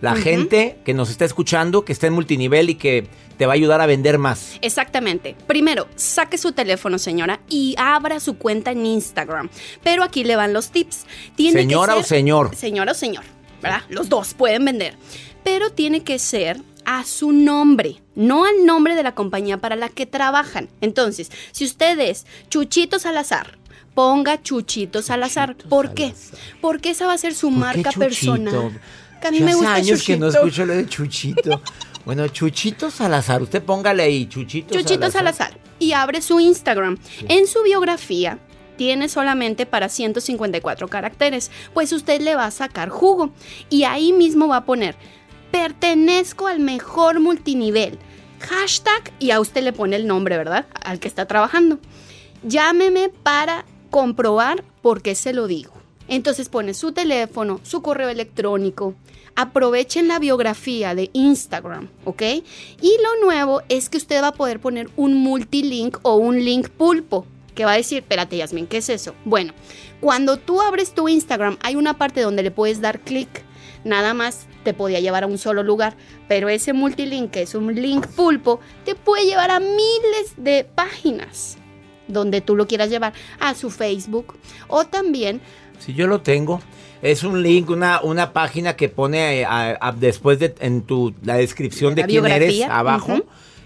La 0.00 0.14
gente 0.16 0.78
que 0.84 0.94
nos 0.94 1.10
está 1.10 1.24
escuchando, 1.24 1.84
que 1.84 1.92
está 1.92 2.06
en 2.06 2.14
multinivel 2.14 2.70
y 2.70 2.74
que 2.76 3.06
te 3.36 3.46
va 3.46 3.52
a 3.52 3.54
ayudar 3.54 3.80
a 3.80 3.86
vender 3.86 4.18
más. 4.18 4.58
Exactamente. 4.62 5.36
Primero, 5.46 5.88
saque 5.96 6.38
su 6.38 6.52
teléfono, 6.52 6.98
señora, 6.98 7.40
y 7.48 7.74
abra 7.78 8.20
su 8.20 8.36
cuenta 8.36 8.70
en 8.70 8.84
Instagram. 8.86 9.48
Pero 9.82 10.02
aquí 10.02 10.24
le 10.24 10.36
van 10.36 10.52
los 10.52 10.70
tips. 10.70 11.04
Tiene 11.36 11.52
que 11.54 11.62
¿Señora 11.62 11.94
o 11.94 11.98
ser- 11.98 12.06
señor? 12.06 12.54
Señora 12.56 12.92
o 12.92 12.94
señor, 12.94 13.24
¿verdad? 13.62 13.82
Los 13.88 14.08
dos 14.08 14.34
pueden 14.34 14.64
vender. 14.64 14.94
Pero 15.44 15.70
tiene 15.70 16.02
que 16.02 16.18
ser 16.18 16.60
a 16.84 17.04
su 17.04 17.32
nombre, 17.32 18.02
no 18.14 18.44
al 18.44 18.64
nombre 18.66 18.94
de 18.94 19.02
la 19.02 19.14
compañía 19.14 19.58
para 19.58 19.76
la 19.76 19.88
que 19.90 20.06
trabajan. 20.06 20.68
Entonces, 20.80 21.30
si 21.52 21.64
usted 21.64 21.98
es 22.00 22.26
Chuchito 22.48 22.98
Salazar, 22.98 23.58
ponga 23.94 24.42
Chuchito 24.42 25.02
Salazar. 25.02 25.56
¿Por 25.56 25.92
qué? 25.94 26.14
Porque 26.60 26.90
esa 26.90 27.06
va 27.06 27.12
a 27.14 27.18
ser 27.18 27.34
su 27.34 27.50
marca 27.50 27.90
personal. 27.92 28.80
Que 29.20 29.28
a 29.28 29.30
mí 29.30 29.38
Ya 29.38 29.44
me 29.44 29.50
hace 29.50 29.58
gusta 29.60 29.74
años 29.74 30.02
que 30.02 30.16
no 30.16 30.28
escucho 30.28 30.66
lo 30.66 30.74
de 30.74 30.86
Chuchito. 30.86 31.62
bueno, 32.04 32.26
Chuchito 32.28 32.90
Salazar. 32.90 33.42
Usted 33.42 33.62
póngale 33.62 34.02
ahí, 34.02 34.26
Chuchito, 34.26 34.74
Chuchito 34.74 35.10
Salazar. 35.10 35.58
Y 35.78 35.92
abre 35.92 36.22
su 36.22 36.40
Instagram. 36.40 36.98
En 37.28 37.46
su 37.46 37.62
biografía 37.62 38.38
tiene 38.76 39.10
solamente 39.10 39.66
para 39.66 39.90
154 39.90 40.88
caracteres, 40.88 41.50
pues 41.74 41.92
usted 41.92 42.20
le 42.22 42.34
va 42.34 42.46
a 42.46 42.50
sacar 42.50 42.88
jugo. 42.88 43.30
Y 43.68 43.84
ahí 43.84 44.12
mismo 44.12 44.48
va 44.48 44.56
a 44.56 44.64
poner, 44.64 44.96
pertenezco 45.50 46.46
al 46.46 46.60
mejor 46.60 47.20
multinivel. 47.20 47.98
Hashtag 48.40 49.12
y 49.18 49.32
a 49.32 49.40
usted 49.40 49.62
le 49.62 49.74
pone 49.74 49.96
el 49.96 50.06
nombre, 50.06 50.38
¿verdad? 50.38 50.66
Al 50.82 50.98
que 50.98 51.08
está 51.08 51.26
trabajando. 51.26 51.78
Llámeme 52.42 53.10
para 53.10 53.66
comprobar 53.90 54.64
por 54.80 55.02
qué 55.02 55.14
se 55.14 55.34
lo 55.34 55.46
digo. 55.46 55.79
Entonces 56.10 56.48
pone 56.48 56.74
su 56.74 56.90
teléfono, 56.90 57.60
su 57.62 57.82
correo 57.82 58.08
electrónico. 58.08 58.94
Aprovechen 59.36 60.08
la 60.08 60.18
biografía 60.18 60.96
de 60.96 61.08
Instagram, 61.12 61.88
¿ok? 62.04 62.22
Y 62.82 62.96
lo 63.00 63.24
nuevo 63.24 63.62
es 63.68 63.88
que 63.88 63.98
usted 63.98 64.20
va 64.20 64.28
a 64.28 64.34
poder 64.34 64.58
poner 64.58 64.90
un 64.96 65.14
multilink 65.14 65.98
o 66.02 66.16
un 66.16 66.44
link 66.44 66.68
pulpo. 66.68 67.26
Que 67.54 67.64
va 67.64 67.72
a 67.72 67.76
decir, 67.76 67.98
espérate 67.98 68.36
Yasmin, 68.36 68.66
¿qué 68.66 68.78
es 68.78 68.88
eso? 68.88 69.14
Bueno, 69.24 69.52
cuando 70.00 70.36
tú 70.36 70.60
abres 70.60 70.94
tu 70.94 71.08
Instagram 71.08 71.58
hay 71.62 71.76
una 71.76 71.96
parte 71.96 72.22
donde 72.22 72.42
le 72.42 72.50
puedes 72.50 72.80
dar 72.80 72.98
clic. 72.98 73.44
Nada 73.84 74.12
más 74.12 74.48
te 74.64 74.74
podía 74.74 74.98
llevar 74.98 75.22
a 75.22 75.28
un 75.28 75.38
solo 75.38 75.62
lugar, 75.62 75.96
pero 76.26 76.48
ese 76.48 76.72
multilink, 76.72 77.30
que 77.30 77.42
es 77.42 77.54
un 77.54 77.72
link 77.72 78.08
pulpo, 78.08 78.58
te 78.84 78.96
puede 78.96 79.26
llevar 79.26 79.52
a 79.52 79.60
miles 79.60 80.34
de 80.36 80.64
páginas 80.64 81.56
donde 82.12 82.40
tú 82.40 82.56
lo 82.56 82.66
quieras 82.66 82.90
llevar, 82.90 83.12
a 83.38 83.54
su 83.54 83.70
Facebook 83.70 84.34
o 84.68 84.84
también 84.84 85.40
Si 85.80 85.94
yo 85.94 86.06
lo 86.06 86.20
tengo. 86.20 86.60
Es 87.02 87.24
un 87.24 87.42
link, 87.42 87.70
una, 87.70 88.00
una 88.02 88.32
página 88.34 88.76
que 88.76 88.88
pone 88.90 89.40
eh, 89.40 89.44
a- 89.46 89.76
a- 89.80 89.92
después 89.92 90.38
de 90.38 90.54
en 90.60 90.82
tu 90.82 91.14
la 91.24 91.36
descripción 91.36 91.94
de 91.94 92.02
La 92.02 92.06
quién 92.08 92.26
eres 92.26 92.60
abajo. 92.68 93.24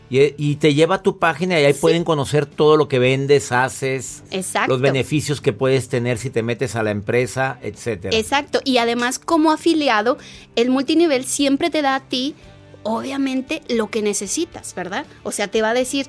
y 0.09 0.55
te 0.57 0.73
lleva 0.75 0.97
a 0.97 1.03
tu 1.03 1.19
página 1.19 1.61
y 1.61 1.65
ahí 1.65 1.73
pueden 1.75 2.05
conocer 2.05 2.47
todo 2.47 2.77
lo 2.77 2.87
que 2.87 3.01
vendes, 3.01 3.51
haces, 3.51 4.23
Exacto. 4.31 4.71
los 4.71 4.81
beneficios 4.81 5.41
que 5.41 5.53
puedes 5.53 5.89
tener 5.89 6.19
si 6.19 6.31
te 6.31 6.45
metes 6.45 6.77
a 6.77 6.85
la 6.85 6.93
empresa, 6.93 7.59
etcétera. 7.63 8.17
Exacto, 8.17 8.61
y 8.65 8.77
además 8.79 9.19
como 9.19 9.51
afiliado, 9.51 10.17
el 10.55 10.71
multinivel 10.71 11.25
siempre 11.25 11.69
te 11.71 11.83
da 11.83 11.97
a 11.97 12.01
ti, 12.01 12.37
obviamente, 12.85 13.63
lo 13.69 13.91
que 13.91 14.03
necesitas, 14.03 14.75
¿verdad? 14.77 15.07
O 15.25 15.33
sea, 15.33 15.49
te 15.49 15.63
va 15.63 15.71
a 15.71 15.75
decir, 15.75 16.07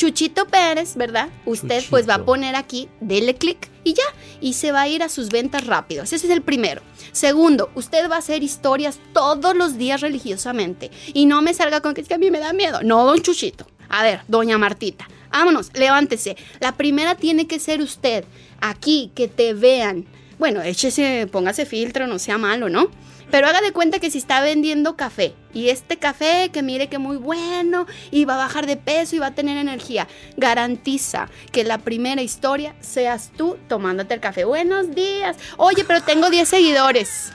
Chuchito 0.00 0.46
Pérez, 0.46 0.96
¿verdad? 0.96 1.28
Usted 1.44 1.84
pues 1.90 2.08
va 2.08 2.14
a 2.14 2.24
poner 2.24 2.56
aquí, 2.56 2.88
dele 3.02 3.34
clic 3.34 3.68
y 3.84 3.92
ya, 3.92 4.02
y 4.40 4.54
se 4.54 4.72
va 4.72 4.80
a 4.80 4.88
ir 4.88 5.02
a 5.02 5.10
sus 5.10 5.28
ventas 5.28 5.66
rápidas. 5.66 6.10
Ese 6.14 6.26
es 6.26 6.32
el 6.32 6.40
primero. 6.40 6.80
Segundo, 7.12 7.68
usted 7.74 8.10
va 8.10 8.14
a 8.14 8.20
hacer 8.20 8.42
historias 8.42 8.98
todos 9.12 9.54
los 9.54 9.76
días 9.76 10.00
religiosamente 10.00 10.90
y 11.12 11.26
no 11.26 11.42
me 11.42 11.52
salga 11.52 11.82
con 11.82 11.92
que 11.92 12.00
es 12.00 12.08
que 12.08 12.14
a 12.14 12.18
mí 12.18 12.30
me 12.30 12.38
da 12.38 12.54
miedo. 12.54 12.80
No, 12.82 13.04
don 13.04 13.20
Chuchito. 13.20 13.66
A 13.90 14.02
ver, 14.02 14.22
doña 14.26 14.56
Martita, 14.56 15.06
vámonos, 15.30 15.70
levántese. 15.74 16.34
La 16.60 16.78
primera 16.78 17.14
tiene 17.14 17.46
que 17.46 17.60
ser 17.60 17.82
usted, 17.82 18.24
aquí, 18.62 19.12
que 19.14 19.28
te 19.28 19.52
vean. 19.52 20.06
Bueno, 20.38 20.62
échese, 20.62 21.28
póngase 21.30 21.66
filtro, 21.66 22.06
no 22.06 22.18
sea 22.18 22.38
malo, 22.38 22.70
¿no? 22.70 22.88
Pero 23.30 23.46
haga 23.46 23.60
de 23.60 23.72
cuenta 23.72 23.98
que 24.00 24.10
si 24.10 24.18
está 24.18 24.40
vendiendo 24.40 24.96
café 24.96 25.34
y 25.52 25.68
este 25.68 25.98
café 25.98 26.50
que 26.52 26.62
mire 26.62 26.88
que 26.88 26.98
muy 26.98 27.16
bueno 27.16 27.86
y 28.10 28.24
va 28.24 28.34
a 28.34 28.38
bajar 28.38 28.66
de 28.66 28.76
peso 28.76 29.16
y 29.16 29.18
va 29.20 29.26
a 29.26 29.34
tener 29.34 29.56
energía, 29.56 30.08
garantiza 30.36 31.28
que 31.52 31.64
la 31.64 31.78
primera 31.78 32.22
historia 32.22 32.74
seas 32.80 33.30
tú 33.36 33.56
tomándote 33.68 34.14
el 34.14 34.20
café. 34.20 34.44
Buenos 34.44 34.94
días. 34.94 35.36
Oye, 35.56 35.84
pero 35.84 36.02
tengo 36.02 36.30
10 36.30 36.48
seguidores. 36.48 37.32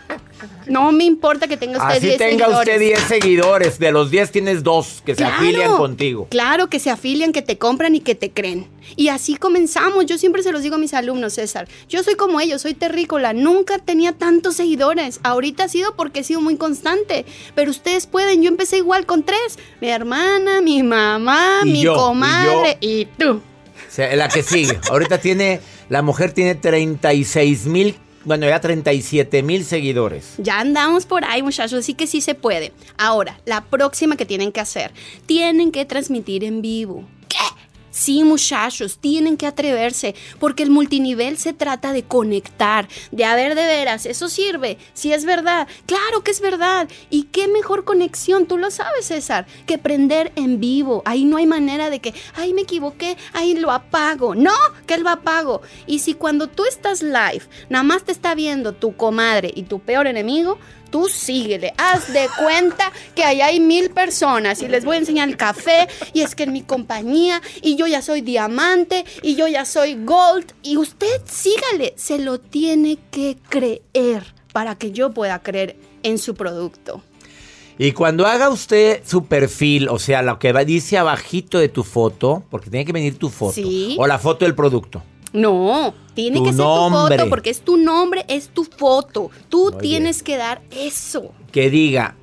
No 0.67 0.91
me 0.91 1.03
importa 1.03 1.47
que 1.47 1.57
tenga 1.57 1.77
usted 1.79 1.97
Así 1.97 2.05
10 2.07 2.17
tenga 2.17 2.45
seguidores. 2.45 2.59
usted 2.75 2.79
10 2.79 2.99
seguidores, 3.01 3.79
de 3.79 3.91
los 3.91 4.11
10 4.11 4.31
tienes 4.31 4.63
dos 4.63 5.01
que 5.05 5.13
se 5.13 5.17
Claro. 5.23 5.35
afilian 5.35 5.77
contigo. 5.77 6.27
Claro, 6.29 6.69
que 6.69 6.79
se 6.79 6.89
afilian, 6.89 7.31
que 7.31 7.41
te 7.41 7.57
compran 7.57 7.95
y 7.95 7.99
que 7.99 8.15
te 8.15 8.31
creen. 8.31 8.67
Y 8.95 9.07
así 9.09 9.35
comenzamos. 9.35 10.05
Yo 10.05 10.17
siempre 10.17 10.43
se 10.43 10.51
los 10.51 10.61
digo 10.63 10.75
a 10.75 10.77
mis 10.77 10.93
alumnos, 10.93 11.33
César. 11.33 11.67
Yo 11.89 12.03
soy 12.03 12.15
como 12.15 12.39
ellos, 12.39 12.61
soy 12.61 12.73
terrícola. 12.73 13.33
Nunca 13.33 13.79
tenía 13.79 14.11
tantos 14.13 14.55
seguidores. 14.55 15.19
Ahorita 15.23 15.63
ha 15.65 15.69
sido 15.69 15.95
porque 15.95 16.19
he 16.19 16.23
sido 16.23 16.41
muy 16.41 16.57
constante. 16.57 17.25
Pero 17.55 17.71
ustedes 17.71 18.05
pueden. 18.07 18.41
Yo 18.43 18.49
empecé 18.49 18.77
igual 18.77 19.05
con 19.05 19.23
tres. 19.23 19.57
Mi 19.81 19.89
hermana, 19.89 20.61
mi 20.61 20.83
mamá, 20.83 21.61
Y 21.63 21.69
mi 21.71 21.81
yo, 21.81 21.93
y 21.93 21.95
comadre 21.95 22.77
yo. 22.81 22.89
y, 22.89 23.05
tú. 23.17 23.31
O 23.31 23.91
sea, 23.95 24.15
la 24.15 24.27
que 24.27 24.43
sigue. 24.43 24.77
Ahorita 24.89 25.17
tiene, 25.19 25.61
la 25.89 26.01
mujer 26.01 26.31
tiene 26.33 26.55
36 26.55 27.65
mil, 27.65 27.95
bueno, 28.25 28.47
ya 28.47 28.59
37 28.59 29.43
mil 29.43 29.63
seguidores. 29.63 30.33
Ya 30.37 30.59
andamos 30.59 31.05
por 31.05 31.23
ahí, 31.23 31.43
muchachos, 31.43 31.79
así 31.79 31.93
que 31.93 32.07
sí 32.07 32.21
se 32.21 32.35
puede. 32.35 32.73
Ahora, 32.97 33.39
la 33.45 33.61
próxima 33.61 34.17
que 34.17 34.25
tienen 34.25 34.51
que 34.51 34.59
hacer, 34.59 34.91
tienen 35.25 35.71
que 35.71 35.85
transmitir 35.85 36.43
en 36.43 36.61
vivo. 36.61 37.05
Sí, 37.95 38.25
muchachos, 38.25 38.97
tienen 38.99 39.37
que 39.37 39.47
atreverse, 39.47 40.15
porque 40.37 40.63
el 40.63 40.69
multinivel 40.69 41.37
se 41.37 41.53
trata 41.53 41.93
de 41.93 42.03
conectar, 42.03 42.89
de 43.13 43.23
a 43.23 43.35
ver 43.35 43.55
de 43.55 43.65
veras, 43.65 44.05
eso 44.05 44.27
sirve, 44.27 44.77
si 44.93 45.13
es 45.13 45.23
verdad, 45.23 45.65
claro 45.85 46.21
que 46.21 46.31
es 46.31 46.41
verdad. 46.41 46.89
Y 47.09 47.23
qué 47.23 47.47
mejor 47.47 47.85
conexión, 47.85 48.47
tú 48.47 48.57
lo 48.57 48.69
sabes, 48.69 49.05
César, 49.05 49.47
que 49.65 49.77
prender 49.77 50.33
en 50.35 50.59
vivo. 50.59 51.03
Ahí 51.05 51.23
no 51.23 51.37
hay 51.37 51.47
manera 51.47 51.89
de 51.89 52.01
que, 52.01 52.13
ay, 52.33 52.53
me 52.53 52.63
equivoqué, 52.63 53.15
ahí 53.31 53.53
lo 53.53 53.71
apago. 53.71 54.35
No, 54.35 54.51
que 54.85 54.97
lo 54.97 55.09
apago. 55.09 55.61
Y 55.87 55.99
si 55.99 56.15
cuando 56.15 56.47
tú 56.47 56.65
estás 56.65 57.01
live, 57.01 57.43
nada 57.69 57.83
más 57.83 58.03
te 58.03 58.11
está 58.11 58.35
viendo 58.35 58.73
tu 58.73 58.97
comadre 58.97 59.53
y 59.55 59.63
tu 59.63 59.79
peor 59.79 60.07
enemigo, 60.07 60.59
tú 60.89 61.07
síguele. 61.07 61.73
Haz 61.77 62.11
de 62.13 62.27
cuenta 62.37 62.91
que 63.15 63.23
ahí 63.23 63.41
hay 63.41 63.59
mil 63.59 63.89
personas 63.91 64.61
y 64.61 64.67
les 64.67 64.85
voy 64.85 64.95
a 64.95 64.99
enseñar 64.99 65.29
el 65.29 65.37
café 65.37 65.87
y 66.13 66.21
es 66.21 66.35
que 66.35 66.43
en 66.43 66.53
mi 66.53 66.61
compañía 66.61 67.41
y 67.61 67.75
yo 67.75 67.87
ya 67.87 68.01
soy 68.01 68.21
diamante 68.21 69.05
y 69.21 69.35
yo 69.35 69.47
ya 69.47 69.65
soy 69.65 69.95
gold 70.03 70.53
y 70.63 70.77
usted 70.77 71.21
sígale. 71.25 71.93
Se 71.97 72.19
lo 72.19 72.39
tiene 72.39 72.97
que 73.11 73.37
creer 73.49 74.23
para 74.53 74.75
que 74.75 74.91
yo 74.91 75.11
pueda 75.11 75.39
creer 75.39 75.75
en 76.03 76.17
su 76.17 76.35
producto. 76.35 77.01
Y 77.77 77.91
cuando 77.91 78.25
haga 78.25 78.49
usted 78.49 79.01
su 79.05 79.25
perfil, 79.25 79.89
o 79.89 79.99
sea, 79.99 80.21
lo 80.21 80.39
que 80.39 80.53
dice 80.63 80.97
abajito 80.97 81.59
de 81.59 81.67
tu 81.67 81.83
foto, 81.83 82.43
porque 82.49 82.69
tiene 82.69 82.85
que 82.85 82.93
venir 82.93 83.17
tu 83.17 83.29
foto, 83.29 83.51
Sí. 83.53 83.97
o 83.99 84.07
la 84.07 84.17
foto 84.17 84.45
del 84.45 84.55
producto. 84.55 85.03
No, 85.35 85.93
tiene 86.13 86.37
Tu 86.37 86.43
que 86.45 86.49
ser 86.53 86.57
tu 86.65 86.89
foto 86.89 87.29
porque 87.29 87.49
es 87.49 87.61
tu 87.61 87.77
nombre, 87.77 88.25
es 88.27 88.49
tu 88.49 88.63
foto. 88.63 89.29
Tú 89.49 89.71
tienes 89.79 90.23
que 90.23 90.37
dar 90.37 90.61
eso. 90.71 91.33
que 91.51 91.69
diga, 91.69 92.15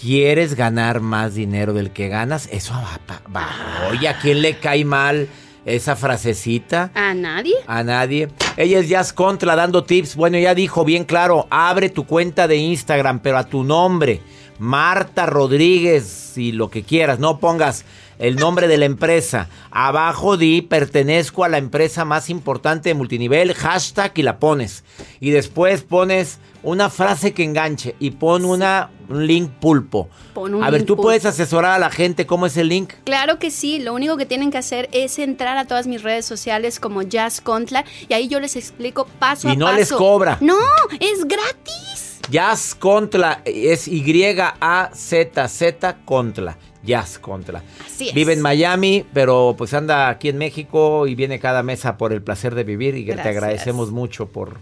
¿quieres 0.00 0.54
ganar 0.54 1.00
más 1.00 1.34
dinero 1.34 1.72
del 1.72 1.90
que 1.92 2.08
ganas? 2.08 2.48
Eso 2.50 2.74
va, 2.74 3.00
va. 3.34 3.48
Oye, 3.90 4.08
¿a 4.08 4.18
quién 4.18 4.42
le 4.42 4.58
cae 4.58 4.84
mal 4.84 5.28
esa 5.64 5.96
frasecita? 5.96 6.90
¿A 6.94 7.14
nadie? 7.14 7.54
A 7.66 7.82
nadie. 7.82 8.28
Ella 8.56 8.78
es 8.80 8.88
Jazz 8.88 9.12
Contra 9.12 9.56
dando 9.56 9.84
tips. 9.84 10.16
Bueno, 10.16 10.38
ya 10.38 10.54
dijo 10.54 10.84
bien 10.84 11.04
claro, 11.04 11.46
abre 11.50 11.88
tu 11.88 12.04
cuenta 12.06 12.46
de 12.48 12.56
Instagram, 12.56 13.20
pero 13.20 13.38
a 13.38 13.44
tu 13.44 13.64
nombre. 13.64 14.20
Marta 14.58 15.26
Rodríguez 15.26 16.36
y 16.36 16.52
lo 16.52 16.70
que 16.70 16.82
quieras. 16.82 17.18
No 17.18 17.38
pongas 17.38 17.84
el 18.18 18.36
nombre 18.36 18.68
de 18.68 18.76
la 18.78 18.84
empresa. 18.84 19.48
Abajo 19.70 20.36
di, 20.36 20.62
pertenezco 20.62 21.44
a 21.44 21.48
la 21.48 21.58
empresa 21.58 22.04
más 22.04 22.30
importante 22.30 22.90
de 22.90 22.94
multinivel, 22.94 23.54
hashtag 23.54 24.12
y 24.16 24.22
la 24.22 24.38
pones. 24.38 24.84
Y 25.20 25.30
después 25.30 25.82
pones 25.82 26.38
una 26.62 26.88
frase 26.90 27.32
que 27.34 27.42
enganche 27.44 27.94
y 27.98 28.12
pon 28.12 28.44
una, 28.44 28.90
un 29.08 29.26
link 29.26 29.50
pulpo. 29.60 30.08
Pon 30.32 30.54
un 30.54 30.64
a 30.64 30.70
ver, 30.70 30.84
tú 30.84 30.96
puedes 30.96 31.26
asesorar 31.26 31.72
a 31.72 31.78
la 31.78 31.90
gente 31.90 32.24
cómo 32.26 32.46
es 32.46 32.56
el 32.56 32.68
link. 32.68 32.92
Claro 33.04 33.38
que 33.38 33.50
sí, 33.50 33.78
lo 33.80 33.92
único 33.92 34.16
que 34.16 34.24
tienen 34.26 34.50
que 34.50 34.58
hacer 34.58 34.88
es 34.92 35.18
entrar 35.18 35.58
a 35.58 35.66
todas 35.66 35.86
mis 35.86 36.02
redes 36.02 36.24
sociales 36.24 36.80
como 36.80 37.02
Jazz 37.02 37.40
Contla 37.42 37.84
y 38.08 38.14
ahí 38.14 38.28
yo 38.28 38.40
les 38.40 38.56
explico 38.56 39.06
paso 39.18 39.48
Y 39.48 39.52
a 39.52 39.54
no 39.56 39.66
paso. 39.66 39.78
les 39.78 39.92
cobra. 39.92 40.38
No, 40.40 40.56
es 41.00 41.24
gratis. 41.26 42.20
Jazz 42.30 42.74
Contra 42.74 43.42
es 43.44 43.86
Y-A-Z-Z 43.86 44.56
Contra. 46.06 46.56
Jazz 46.84 47.18
Contra. 47.18 47.62
Así 47.84 48.08
es. 48.08 48.14
Vive 48.14 48.32
en 48.32 48.40
Miami, 48.40 49.04
pero 49.12 49.54
pues 49.56 49.74
anda 49.74 50.08
aquí 50.08 50.28
en 50.28 50.38
México 50.38 51.06
y 51.06 51.14
viene 51.14 51.38
cada 51.38 51.62
mesa 51.62 51.96
por 51.96 52.12
el 52.12 52.22
placer 52.22 52.54
de 52.54 52.64
vivir. 52.64 52.96
Y 52.96 53.04
que 53.04 53.12
te 53.12 53.16
Gracias. 53.16 53.36
agradecemos 53.36 53.90
mucho 53.90 54.28
por 54.28 54.58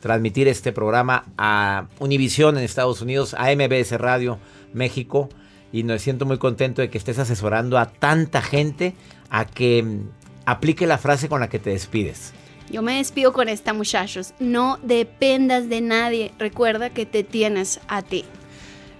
transmitir 0.00 0.48
este 0.48 0.72
programa 0.72 1.24
a 1.36 1.86
Univision 1.98 2.56
en 2.56 2.64
Estados 2.64 3.00
Unidos, 3.02 3.34
a 3.38 3.52
MBS 3.54 3.92
Radio 3.98 4.38
México. 4.72 5.28
Y 5.72 5.84
me 5.84 5.98
siento 5.98 6.24
muy 6.24 6.38
contento 6.38 6.80
de 6.80 6.88
que 6.88 6.98
estés 6.98 7.18
asesorando 7.18 7.78
a 7.78 7.86
tanta 7.86 8.40
gente 8.40 8.94
a 9.28 9.44
que 9.44 9.82
mm, 9.82 10.10
aplique 10.46 10.86
la 10.86 10.98
frase 10.98 11.28
con 11.28 11.40
la 11.40 11.48
que 11.48 11.58
te 11.58 11.70
despides. 11.70 12.32
Yo 12.70 12.82
me 12.82 12.96
despido 12.98 13.32
con 13.32 13.48
esta, 13.48 13.72
muchachos. 13.72 14.34
No 14.38 14.78
dependas 14.82 15.68
de 15.68 15.80
nadie. 15.80 16.32
Recuerda 16.38 16.90
que 16.90 17.06
te 17.06 17.24
tienes 17.24 17.80
a 17.88 18.02
ti. 18.02 18.24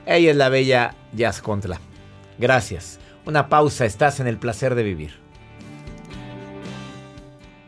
Ella 0.06 0.30
es 0.30 0.36
la 0.36 0.48
bella 0.48 0.94
Jazz 1.12 1.42
Contra. 1.42 1.78
Gracias. 2.38 3.00
Una 3.26 3.48
pausa, 3.48 3.84
estás 3.84 4.20
en 4.20 4.26
el 4.26 4.38
placer 4.38 4.74
de 4.74 4.82
vivir. 4.82 5.27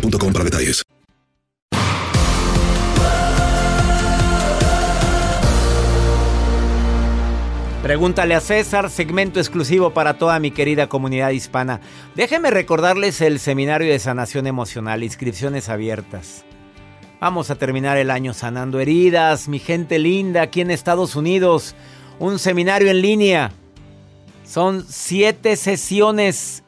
para 0.00 0.44
detalles. 0.44 0.82
Pregúntale 7.82 8.34
a 8.34 8.40
César, 8.40 8.88
segmento 8.88 9.40
exclusivo 9.40 9.90
para 9.90 10.14
toda 10.14 10.38
mi 10.40 10.50
querida 10.50 10.88
comunidad 10.88 11.30
hispana. 11.30 11.82
Déjenme 12.14 12.50
recordarles 12.50 13.20
el 13.20 13.38
seminario 13.38 13.92
de 13.92 13.98
sanación 13.98 14.46
emocional, 14.46 15.02
inscripciones 15.02 15.68
abiertas. 15.68 16.46
Vamos 17.20 17.50
a 17.50 17.56
terminar 17.56 17.98
el 17.98 18.10
año 18.10 18.32
sanando 18.32 18.80
heridas, 18.80 19.48
mi 19.48 19.58
gente 19.58 19.98
linda, 19.98 20.40
aquí 20.40 20.62
en 20.62 20.70
Estados 20.70 21.14
Unidos. 21.14 21.74
Un 22.18 22.38
seminario 22.38 22.90
en 22.90 23.02
línea. 23.02 23.52
Son 24.46 24.84
siete 24.88 25.56
sesiones 25.56 26.63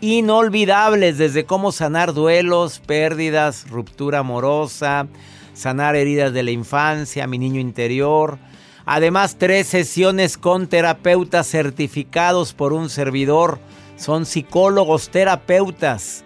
inolvidables 0.00 1.18
desde 1.18 1.44
cómo 1.44 1.72
sanar 1.72 2.14
duelos, 2.14 2.80
pérdidas, 2.80 3.68
ruptura 3.68 4.20
amorosa, 4.20 5.06
sanar 5.54 5.96
heridas 5.96 6.32
de 6.32 6.42
la 6.42 6.50
infancia, 6.50 7.26
mi 7.26 7.38
niño 7.38 7.60
interior. 7.60 8.38
Además, 8.86 9.36
tres 9.38 9.66
sesiones 9.66 10.38
con 10.38 10.66
terapeutas 10.66 11.46
certificados 11.46 12.54
por 12.54 12.72
un 12.72 12.88
servidor. 12.88 13.58
Son 13.96 14.24
psicólogos, 14.24 15.10
terapeutas. 15.10 16.24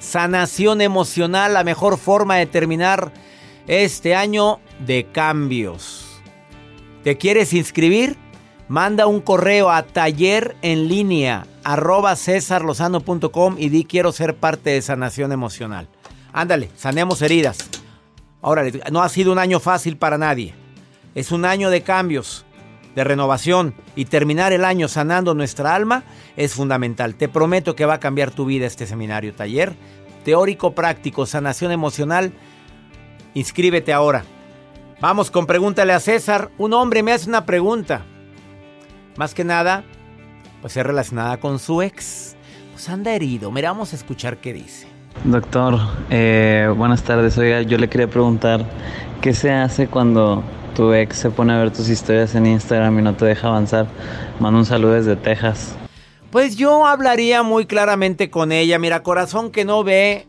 Sanación 0.00 0.80
emocional, 0.80 1.54
la 1.54 1.62
mejor 1.62 1.96
forma 1.96 2.36
de 2.36 2.46
terminar 2.46 3.12
este 3.68 4.16
año 4.16 4.58
de 4.84 5.06
cambios. 5.12 6.20
¿Te 7.04 7.16
quieres 7.16 7.52
inscribir? 7.52 8.16
Manda 8.68 9.06
un 9.06 9.20
correo 9.20 9.70
a 9.70 9.82
taller 9.82 10.56
en 10.62 10.88
línea 10.88 11.46
arroba 11.64 12.16
cesarlozano.com 12.16 13.56
y 13.58 13.68
di 13.68 13.84
quiero 13.84 14.12
ser 14.12 14.36
parte 14.36 14.70
de 14.70 14.82
sanación 14.82 15.32
emocional. 15.32 15.88
Ándale, 16.32 16.70
sanemos 16.76 17.22
heridas. 17.22 17.58
Ahora, 18.40 18.64
no 18.90 19.02
ha 19.02 19.08
sido 19.08 19.32
un 19.32 19.38
año 19.38 19.60
fácil 19.60 19.96
para 19.96 20.18
nadie. 20.18 20.54
Es 21.14 21.30
un 21.30 21.44
año 21.44 21.70
de 21.70 21.82
cambios, 21.82 22.44
de 22.94 23.04
renovación 23.04 23.74
y 23.94 24.06
terminar 24.06 24.52
el 24.52 24.64
año 24.64 24.88
sanando 24.88 25.34
nuestra 25.34 25.74
alma 25.74 26.04
es 26.36 26.54
fundamental. 26.54 27.14
Te 27.14 27.28
prometo 27.28 27.76
que 27.76 27.86
va 27.86 27.94
a 27.94 28.00
cambiar 28.00 28.30
tu 28.30 28.44
vida 28.44 28.66
este 28.66 28.86
seminario 28.86 29.34
taller. 29.34 29.74
Teórico 30.24 30.74
práctico, 30.74 31.26
sanación 31.26 31.72
emocional. 31.72 32.32
Inscríbete 33.34 33.92
ahora. 33.92 34.24
Vamos 35.00 35.30
con 35.30 35.46
pregúntale 35.46 35.92
a 35.92 36.00
César. 36.00 36.50
Un 36.58 36.72
hombre 36.74 37.02
me 37.02 37.12
hace 37.12 37.28
una 37.28 37.44
pregunta. 37.44 38.06
Más 39.16 39.34
que 39.34 39.44
nada, 39.44 39.84
pues 40.60 40.76
es 40.76 40.84
relacionada 40.84 41.38
con 41.38 41.58
su 41.58 41.82
ex. 41.82 42.36
Pues 42.72 42.88
anda 42.88 43.12
herido. 43.12 43.50
Mira, 43.50 43.70
vamos 43.70 43.92
a 43.92 43.96
escuchar 43.96 44.38
qué 44.38 44.52
dice. 44.52 44.86
Doctor, 45.24 45.78
eh, 46.10 46.72
buenas 46.76 47.02
tardes. 47.02 47.36
Oiga, 47.38 47.62
yo 47.62 47.78
le 47.78 47.88
quería 47.88 48.08
preguntar, 48.08 48.64
¿qué 49.20 49.34
se 49.34 49.52
hace 49.52 49.86
cuando 49.86 50.42
tu 50.74 50.92
ex 50.94 51.16
se 51.16 51.30
pone 51.30 51.52
a 51.52 51.58
ver 51.58 51.70
tus 51.70 51.88
historias 51.88 52.34
en 52.34 52.46
Instagram 52.46 52.98
y 52.98 53.02
no 53.02 53.14
te 53.14 53.26
deja 53.26 53.48
avanzar? 53.48 53.86
Mando 54.40 54.58
un 54.58 54.66
saludo 54.66 54.94
desde 54.94 55.16
Texas. 55.16 55.76
Pues 56.30 56.56
yo 56.56 56.86
hablaría 56.86 57.42
muy 57.42 57.66
claramente 57.66 58.30
con 58.30 58.52
ella. 58.52 58.78
Mira, 58.78 59.02
corazón 59.02 59.50
que 59.50 59.66
no 59.66 59.84
ve, 59.84 60.26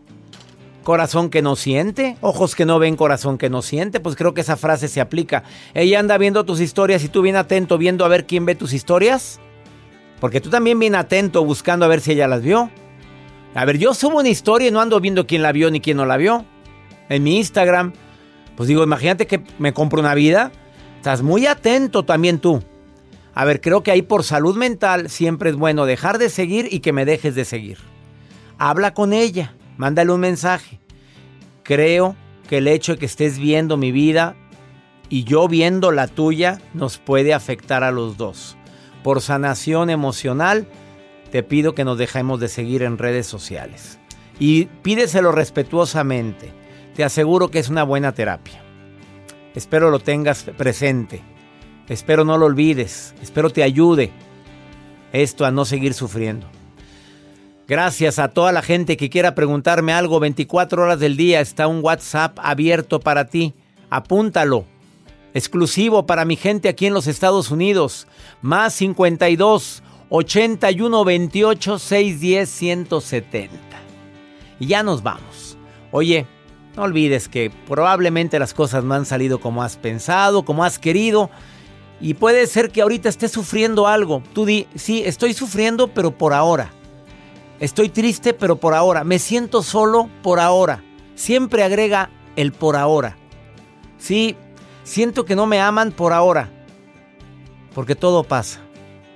corazón 0.84 1.30
que 1.30 1.42
no 1.42 1.56
siente, 1.56 2.18
ojos 2.22 2.56
que 2.56 2.66
no 2.66 2.78
ven, 2.78 2.96
corazón 2.96 3.38
que 3.38 3.50
no 3.50 3.62
siente. 3.62 4.00
Pues 4.00 4.16
creo 4.16 4.34
que 4.34 4.42
esa 4.42 4.58
frase 4.58 4.88
se 4.88 5.02
aplica. 5.02 5.44
Ella 5.74 6.00
anda 6.00 6.18
viendo 6.18 6.46
tus 6.46 6.60
historias 6.60 7.04
y 7.04 7.08
tú 7.08 7.22
bien 7.22 7.36
atento 7.36 7.78
viendo 7.78 8.06
a 8.06 8.08
ver 8.10 8.26
quién 8.28 8.46
ve 8.46 8.56
tus 8.56 8.74
historias. 8.74 9.40
Porque 10.20 10.42
tú 10.42 10.50
también 10.50 10.78
bien 10.80 10.96
atento 10.96 11.44
buscando 11.44 11.86
a 11.86 11.88
ver 11.90 12.02
si 12.02 12.12
ella 12.12 12.28
las 12.28 12.44
vio. 12.44 12.70
A 13.56 13.66
ver, 13.66 13.78
yo 13.78 13.94
subo 13.94 14.20
una 14.20 14.30
historia 14.30 14.68
y 14.68 14.72
no 14.72 14.82
ando 14.82 15.00
viendo 15.00 15.28
quién 15.28 15.42
la 15.42 15.52
vio 15.52 15.72
ni 15.72 15.80
quién 15.80 15.98
no 15.98 16.06
la 16.06 16.18
vio. 16.18 16.46
En 17.10 17.24
mi 17.24 17.38
Instagram. 17.38 17.94
Pues 18.56 18.70
digo, 18.70 18.84
imagínate 18.84 19.28
que 19.28 19.44
me 19.58 19.74
compro 19.74 20.00
una 20.00 20.14
vida. 20.14 20.52
Estás 20.98 21.22
muy 21.22 21.48
atento 21.48 22.04
también 22.04 22.40
tú. 22.40 22.64
A 23.36 23.46
ver, 23.46 23.62
creo 23.62 23.82
que 23.82 23.92
ahí 23.92 24.04
por 24.04 24.24
salud 24.24 24.56
mental 24.56 25.10
siempre 25.10 25.50
es 25.50 25.56
bueno 25.56 25.86
dejar 25.86 26.20
de 26.20 26.30
seguir 26.30 26.68
y 26.72 26.80
que 26.80 26.94
me 26.94 27.06
dejes 27.06 27.36
de 27.36 27.46
seguir. 27.46 27.80
Habla 28.60 28.94
con 28.94 29.12
ella, 29.12 29.56
mándale 29.78 30.12
un 30.12 30.20
mensaje. 30.20 30.80
Creo 31.64 32.16
que 32.48 32.58
el 32.58 32.68
hecho 32.68 32.94
de 32.94 33.00
que 33.00 33.06
estés 33.06 33.38
viendo 33.38 33.78
mi 33.78 33.92
vida 33.92 34.36
y 35.10 35.24
yo 35.24 35.48
viendo 35.48 35.92
la 35.92 36.08
tuya 36.08 36.60
nos 36.74 36.98
puede 36.98 37.34
afectar 37.34 37.84
a 37.84 37.92
los 37.92 38.18
dos. 38.18 38.58
Por 39.04 39.22
sanación 39.22 39.90
emocional, 39.90 40.68
te 41.32 41.44
pido 41.44 41.76
que 41.76 41.84
nos 41.84 41.98
dejemos 41.98 42.40
de 42.40 42.48
seguir 42.48 42.84
en 42.84 42.98
redes 42.98 43.28
sociales. 43.28 44.00
Y 44.40 44.66
pídeselo 44.82 45.32
respetuosamente. 45.32 46.52
Te 46.96 47.04
aseguro 47.04 47.50
que 47.50 47.60
es 47.60 47.70
una 47.70 47.84
buena 47.84 48.14
terapia. 48.14 48.62
Espero 49.56 49.90
lo 49.90 50.00
tengas 50.00 50.44
presente. 50.58 51.22
Espero 51.90 52.24
no 52.24 52.38
lo 52.38 52.46
olvides. 52.46 53.14
Espero 53.22 53.50
te 53.50 53.64
ayude 53.64 54.12
esto 55.12 55.46
a 55.46 55.52
no 55.52 55.66
seguir 55.66 55.94
sufriendo. 55.94 56.48
Gracias 57.74 58.20
a 58.20 58.28
toda 58.28 58.52
la 58.52 58.62
gente 58.62 58.98
que 58.98 59.10
quiera 59.10 59.34
preguntarme 59.34 59.94
algo. 59.94 60.20
24 60.20 60.84
horas 60.84 61.00
del 61.00 61.18
día 61.18 61.42
está 61.42 61.66
un 61.66 61.84
WhatsApp 61.84 62.38
abierto 62.40 63.00
para 63.00 63.26
ti. 63.26 63.56
Apúntalo. 63.90 64.66
Exclusivo 65.34 66.06
para 66.06 66.24
mi 66.24 66.36
gente 66.36 66.70
aquí 66.70 66.86
en 66.86 66.94
los 66.94 67.08
Estados 67.08 67.50
Unidos. 67.50 68.06
Más 68.44 68.76
52 68.76 69.82
81 70.10 71.04
28 71.04 71.80
610 71.80 72.48
170. 72.48 73.58
Y 74.60 74.68
ya 74.68 74.84
nos 74.84 75.02
vamos. 75.02 75.58
Oye, 75.90 76.28
no 76.78 76.84
olvides 76.84 77.28
que 77.28 77.52
probablemente 77.68 78.38
las 78.38 78.54
cosas 78.54 78.84
no 78.84 78.94
han 78.94 79.08
salido 79.08 79.40
como 79.40 79.64
has 79.64 79.78
pensado, 79.78 80.46
como 80.46 80.64
has 80.64 80.78
querido. 80.78 81.32
Y 82.00 82.14
puede 82.14 82.46
ser 82.46 82.70
que 82.70 82.84
ahorita 82.84 83.10
estés 83.10 83.32
sufriendo 83.32 83.88
algo. 83.88 84.22
Tú 84.34 84.46
di, 84.46 84.68
sí, 84.76 85.02
estoy 85.04 85.34
sufriendo, 85.34 85.88
pero 85.88 86.16
por 86.16 86.34
ahora. 86.34 86.72
Estoy 87.60 87.90
triste, 87.90 88.34
pero 88.34 88.58
por 88.58 88.74
ahora. 88.74 89.04
Me 89.04 89.20
siento 89.20 89.64
solo 89.64 90.10
por 90.22 90.40
ahora. 90.40 90.84
Siempre 91.16 91.64
agrega 91.64 92.10
el 92.36 92.52
por 92.52 92.76
ahora. 92.76 93.18
Sí, 93.98 94.36
siento 94.84 95.26
que 95.26 95.36
no 95.36 95.46
me 95.46 95.62
aman 95.62 95.92
por 95.92 96.14
ahora. 96.14 96.50
Porque 97.74 97.96
todo 97.96 98.24
pasa. 98.24 98.60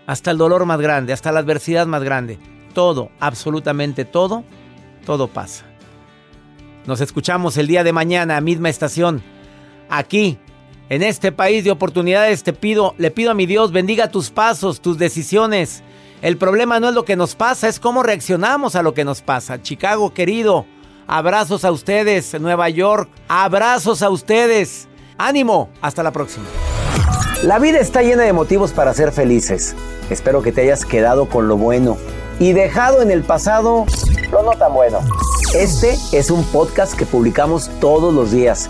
Hasta 0.06 0.32
el 0.32 0.38
dolor 0.38 0.66
más 0.66 0.80
grande, 0.80 1.14
hasta 1.14 1.32
la 1.32 1.40
adversidad 1.40 1.88
más 1.88 2.04
grande. 2.04 2.40
Todo, 2.74 3.12
absolutamente 3.20 4.06
todo, 4.06 4.44
todo 5.06 5.28
pasa. 5.28 5.66
Nos 6.86 7.02
escuchamos 7.02 7.58
el 7.58 7.68
día 7.68 7.84
de 7.84 7.92
mañana, 7.92 8.40
misma 8.40 8.70
estación. 8.70 9.22
Aquí, 9.90 10.38
en 10.88 11.04
este 11.04 11.34
país 11.34 11.66
de 11.66 11.72
oportunidades, 11.72 12.44
te 12.44 12.54
pido, 12.54 12.96
le 12.98 13.12
pido 13.12 13.32
a 13.32 13.34
mi 13.34 13.46
Dios, 13.46 13.74
bendiga 13.74 14.10
tus 14.10 14.30
pasos, 14.30 14.80
tus 14.80 14.98
decisiones. 14.98 15.84
El 16.22 16.38
problema 16.38 16.80
no 16.80 16.90
es 16.90 16.96
lo 16.96 17.06
que 17.06 17.16
nos 17.16 17.36
pasa, 17.36 17.68
es 17.68 17.80
cómo 17.80 18.02
reaccionamos 18.02 18.76
a 18.76 18.82
lo 18.82 18.94
que 18.94 19.06
nos 19.06 19.22
pasa. 19.22 19.62
Chicago, 19.62 20.14
querido, 20.14 20.66
abrazos 21.06 21.64
a 21.64 21.72
ustedes. 21.72 22.40
Nueva 22.40 22.70
York, 22.70 23.10
abrazos 23.28 24.02
a 24.02 24.10
ustedes. 24.10 24.88
Ánimo, 25.20 25.70
hasta 25.82 26.02
la 26.02 26.12
próxima. 26.12 26.46
La 27.44 27.60
vida 27.60 27.80
está 27.80 28.02
llena 28.02 28.24
de 28.24 28.34
motivos 28.34 28.72
para 28.72 28.96
ser 28.96 29.12
felices. 29.12 29.76
Espero 30.10 30.42
que 30.42 30.52
te 30.52 30.62
hayas 30.62 30.86
quedado 30.86 31.28
con 31.28 31.48
lo 31.48 31.56
bueno 31.56 31.98
y 32.40 32.54
dejado 32.54 33.04
en 33.04 33.12
el 33.12 33.24
pasado 33.24 33.86
lo 34.32 34.42
no 34.42 34.52
tan 34.52 34.74
bueno. 34.74 35.00
Este 35.54 35.98
es 36.12 36.32
un 36.32 36.44
podcast 36.46 36.98
que 36.98 37.06
publicamos 37.06 37.70
todos 37.80 38.14
los 38.14 38.32
días, 38.32 38.70